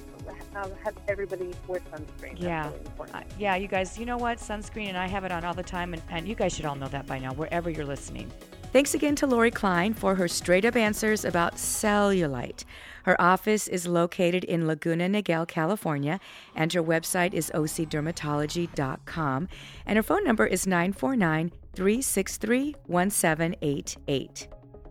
um, 0.56 0.70
have 0.82 0.94
everybody 1.08 1.52
wear 1.66 1.80
sunscreen. 1.92 2.40
Yeah, 2.40 2.70
really 2.98 3.12
uh, 3.12 3.20
yeah, 3.38 3.56
you 3.56 3.68
guys, 3.68 3.98
you 3.98 4.06
know 4.06 4.16
what? 4.16 4.38
Sunscreen, 4.38 4.88
and 4.88 4.96
I 4.96 5.06
have 5.06 5.25
it 5.25 5.32
on 5.32 5.44
all 5.44 5.54
the 5.54 5.62
time, 5.62 5.92
and, 5.92 6.02
and 6.10 6.26
you 6.26 6.34
guys 6.34 6.54
should 6.54 6.64
all 6.64 6.75
know 6.75 6.88
that 6.88 7.06
by 7.06 7.18
now, 7.18 7.34
wherever 7.34 7.68
you're 7.68 7.84
listening. 7.84 8.30
Thanks 8.72 8.94
again 8.94 9.14
to 9.16 9.26
Lori 9.26 9.50
Klein 9.50 9.94
for 9.94 10.14
her 10.14 10.28
straight 10.28 10.64
up 10.64 10.76
answers 10.76 11.25
about 11.25 11.54
cellulite. 11.54 12.64
Her 13.04 13.18
office 13.20 13.68
is 13.68 13.86
located 13.86 14.44
in 14.44 14.66
Laguna 14.66 15.08
Niguel, 15.08 15.46
California, 15.46 16.18
and 16.54 16.72
her 16.72 16.82
website 16.82 17.32
is 17.32 17.50
ocdermatology.com. 17.54 19.49
And 19.86 19.97
her 19.97 20.02
phone 20.02 20.25
number 20.25 20.47
is 20.47 20.66
949 20.66 21.52
363 21.75 22.75
1788. 22.86 24.49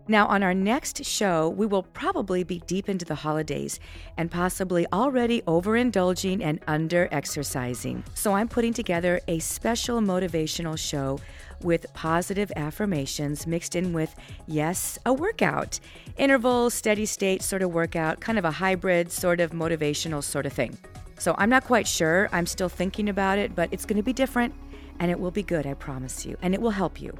Now, 0.08 0.28
on 0.28 0.44
our 0.44 0.54
next 0.54 1.04
show, 1.04 1.48
we 1.48 1.66
will 1.66 1.82
probably 1.82 2.44
be 2.44 2.60
deep 2.68 2.88
into 2.88 3.04
the 3.04 3.16
holidays 3.16 3.80
and 4.16 4.30
possibly 4.30 4.86
already 4.92 5.42
overindulging 5.42 6.44
and 6.44 6.60
under 6.68 7.08
exercising. 7.10 8.04
So, 8.14 8.34
I'm 8.34 8.46
putting 8.46 8.72
together 8.72 9.20
a 9.26 9.40
special 9.40 10.00
motivational 10.00 10.78
show 10.78 11.18
with 11.60 11.92
positive 11.92 12.52
affirmations 12.54 13.48
mixed 13.48 13.74
in 13.74 13.92
with, 13.92 14.14
yes, 14.46 14.96
a 15.04 15.12
workout. 15.12 15.80
Interval, 16.16 16.70
steady 16.70 17.06
state 17.06 17.42
sort 17.42 17.62
of 17.62 17.72
workout, 17.72 18.20
kind 18.20 18.38
of 18.38 18.44
a 18.44 18.52
hybrid, 18.52 19.10
sort 19.10 19.40
of 19.40 19.50
motivational 19.50 20.22
sort 20.22 20.46
of 20.46 20.52
thing. 20.52 20.78
So, 21.18 21.34
I'm 21.36 21.50
not 21.50 21.64
quite 21.64 21.88
sure. 21.88 22.28
I'm 22.30 22.46
still 22.46 22.68
thinking 22.68 23.08
about 23.08 23.38
it, 23.38 23.56
but 23.56 23.70
it's 23.72 23.84
going 23.84 23.96
to 23.96 24.04
be 24.04 24.12
different 24.12 24.54
and 25.00 25.10
it 25.10 25.18
will 25.18 25.32
be 25.32 25.42
good, 25.42 25.66
I 25.66 25.74
promise 25.74 26.24
you, 26.24 26.36
and 26.42 26.54
it 26.54 26.60
will 26.60 26.70
help 26.70 27.02
you. 27.02 27.12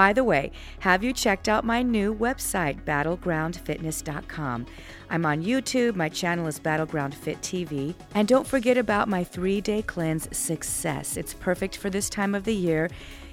By 0.00 0.14
the 0.14 0.24
way, 0.24 0.52
have 0.78 1.04
you 1.04 1.12
checked 1.12 1.46
out 1.46 1.62
my 1.62 1.82
new 1.82 2.14
website, 2.14 2.84
battlegroundfitness.com? 2.84 4.66
I'm 5.10 5.26
on 5.26 5.44
YouTube, 5.44 5.94
my 5.94 6.08
channel 6.08 6.46
is 6.46 6.58
Battleground 6.58 7.14
Fit 7.14 7.38
TV, 7.42 7.94
and 8.14 8.26
don't 8.26 8.46
forget 8.46 8.78
about 8.78 9.08
my 9.08 9.22
three 9.22 9.60
day 9.60 9.82
cleanse 9.82 10.34
success. 10.34 11.18
It's 11.18 11.34
perfect 11.34 11.76
for 11.76 11.90
this 11.90 12.08
time 12.08 12.34
of 12.34 12.44
the 12.44 12.54
year. 12.54 12.88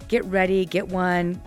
Get 0.10 0.26
ready, 0.26 0.66
get 0.66 0.90
one. 0.90 1.42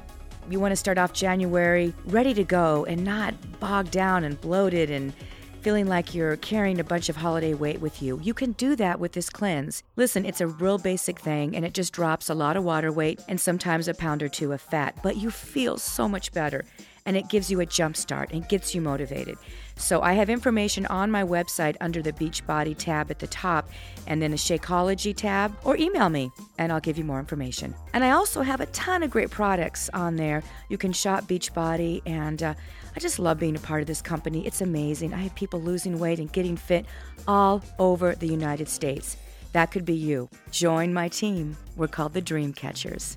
You 0.49 0.59
want 0.59 0.73
to 0.73 0.77
start 0.77 0.97
off 0.97 1.13
January 1.13 1.93
ready 2.07 2.33
to 2.33 2.43
go 2.43 2.87
and 2.87 3.05
not 3.05 3.35
bogged 3.61 3.91
down 3.91 4.25
and 4.25 4.41
bloated 4.41 4.91
and 4.91 5.13
feeling 5.61 5.87
like 5.87 6.15
you're 6.15 6.37
carrying 6.39 6.81
a 6.81 6.85
bunch 6.85 7.09
of 7.09 7.17
holiday 7.17 7.53
weight 7.53 7.81
with 7.81 8.01
you. 8.01 8.19
You 8.23 8.33
can 8.33 8.53
do 8.53 8.75
that 8.77 8.99
with 8.99 9.13
this 9.13 9.29
cleanse. 9.29 9.83
Listen, 9.97 10.25
it's 10.25 10.41
a 10.41 10.47
real 10.47 10.79
basic 10.79 11.19
thing 11.19 11.55
and 11.55 11.65
it 11.65 11.75
just 11.75 11.93
drops 11.93 12.31
a 12.31 12.35
lot 12.35 12.57
of 12.57 12.65
water 12.65 12.91
weight 12.91 13.21
and 13.29 13.41
sometimes 13.41 13.87
a 13.87 13.95
pound 13.95 14.23
or 14.23 14.29
two 14.29 14.53
of 14.53 14.61
fat, 14.61 14.97
but 15.03 15.17
you 15.17 15.31
feel 15.31 15.77
so 15.77 16.09
much 16.09 16.33
better 16.33 16.65
and 17.07 17.17
it 17.17 17.29
gives 17.29 17.51
you 17.51 17.61
a 17.61 17.67
jump 17.67 17.97
start 17.97 18.31
and 18.33 18.49
gets 18.49 18.75
you 18.75 18.81
motivated. 18.81 19.37
So 19.77 20.03
I 20.03 20.13
have 20.13 20.29
information 20.29 20.87
on 20.87 21.11
my 21.11 21.25
website 21.25 21.77
under 21.81 22.03
the 22.03 22.13
Beachbody 22.13 22.77
tab 22.77 23.11
at 23.11 23.19
the 23.19 23.27
top 23.27 23.69
and 24.07 24.21
then 24.21 24.33
a 24.33 24.37
Shakeology 24.37 25.17
tab 25.17 25.57
or 25.65 25.77
email 25.77 26.09
me 26.09 26.31
and 26.59 26.71
I'll 26.71 26.81
give 26.81 26.99
you 26.99 27.05
more 27.05 27.19
information. 27.19 27.75
And 27.95 28.05
I 28.05 28.11
also 28.11 28.43
have 28.43 28.61
a 28.61 28.67
ton 28.67 29.03
of 29.03 29.11
great 29.11 29.31
products 29.31 29.89
on 29.93 30.17
there. 30.17 30.43
You 30.69 30.79
can 30.79 30.93
shop 30.93 31.25
Beachbody 31.25 32.03
and 32.07 32.43
uh, 32.43 32.55
I 32.97 33.01
just 33.01 33.19
love 33.19 33.39
being 33.39 33.57
a 33.57 33.61
part 33.61 33.81
of 33.81 33.87
this 33.87 34.03
company. 34.03 34.47
It's 34.47 34.61
amazing. 34.61 35.15
I 35.15 35.19
have 35.19 35.35
people 35.35 35.61
losing 35.61 35.99
weight 35.99 36.19
and 36.19 36.33
getting 36.33 36.57
fit 36.57 36.87
all 37.29 37.63
over 37.79 38.15
the 38.15 38.27
United 38.27 38.69
States. 38.69 39.17
That 39.53 39.71
could 39.71 39.85
be 39.85 39.95
you. 39.95 40.29
Join 40.51 40.93
my 40.93 41.09
team. 41.09 41.57
We're 41.77 41.89
called 41.89 42.15
the 42.15 42.21
Dream 42.21 42.53
Catchers. 42.53 43.17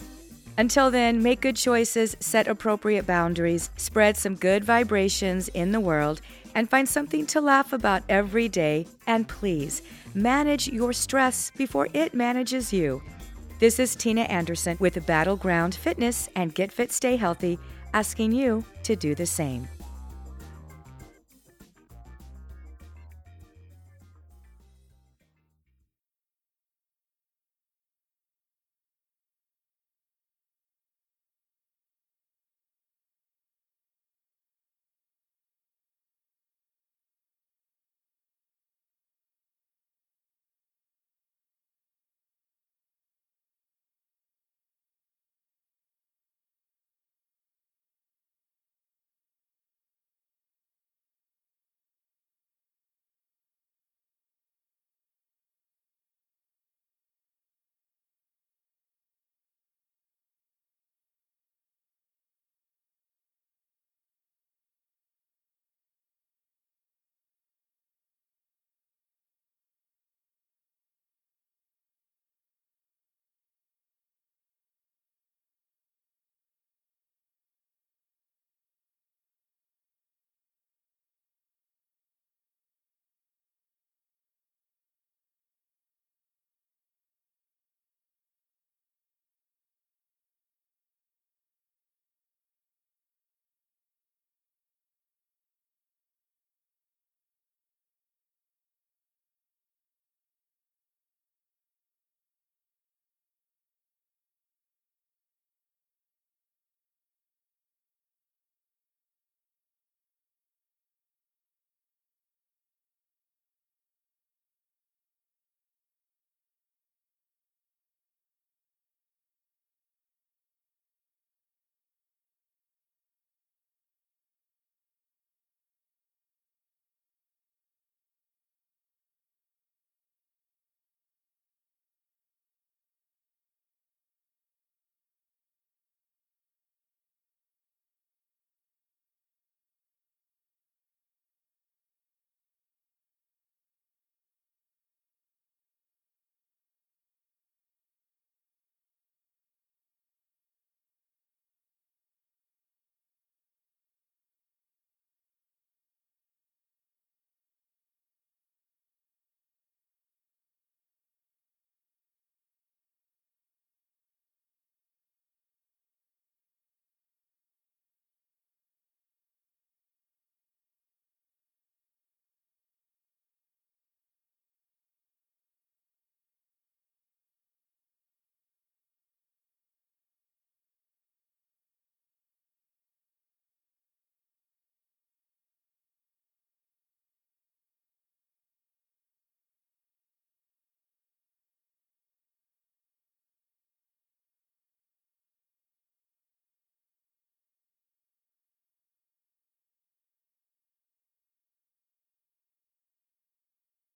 Until 0.58 0.92
then, 0.92 1.24
make 1.24 1.42
good 1.42 1.56
choices, 1.56 2.16
set 2.20 2.48
appropriate 2.48 3.08
boundaries, 3.08 3.72
spread 3.78 4.16
some 4.16 4.36
good 4.36 4.64
vibrations 4.64 5.48
in 5.50 5.72
the 5.72 5.80
world, 5.80 6.22
and 6.54 6.70
find 6.70 6.88
something 6.88 7.26
to 7.28 7.42
laugh 7.42 7.74
about 7.74 8.04
every 8.08 8.48
day. 8.48 8.86
And 9.08 9.28
please, 9.28 9.82
manage 10.14 10.68
your 10.68 10.94
stress 10.94 11.52
before 11.58 11.88
it 11.94 12.14
manages 12.14 12.72
you. 12.72 13.02
This 13.58 13.80
is 13.80 13.96
Tina 13.96 14.22
Anderson 14.24 14.78
with 14.80 15.04
Battleground 15.08 15.74
Fitness 15.74 16.30
and 16.36 16.54
Get 16.54 16.72
Fit 16.72 16.92
Stay 16.92 17.16
Healthy 17.16 17.58
asking 17.94 18.32
you 18.32 18.64
to 18.84 18.96
do 18.96 19.16
the 19.16 19.26
same. 19.26 19.68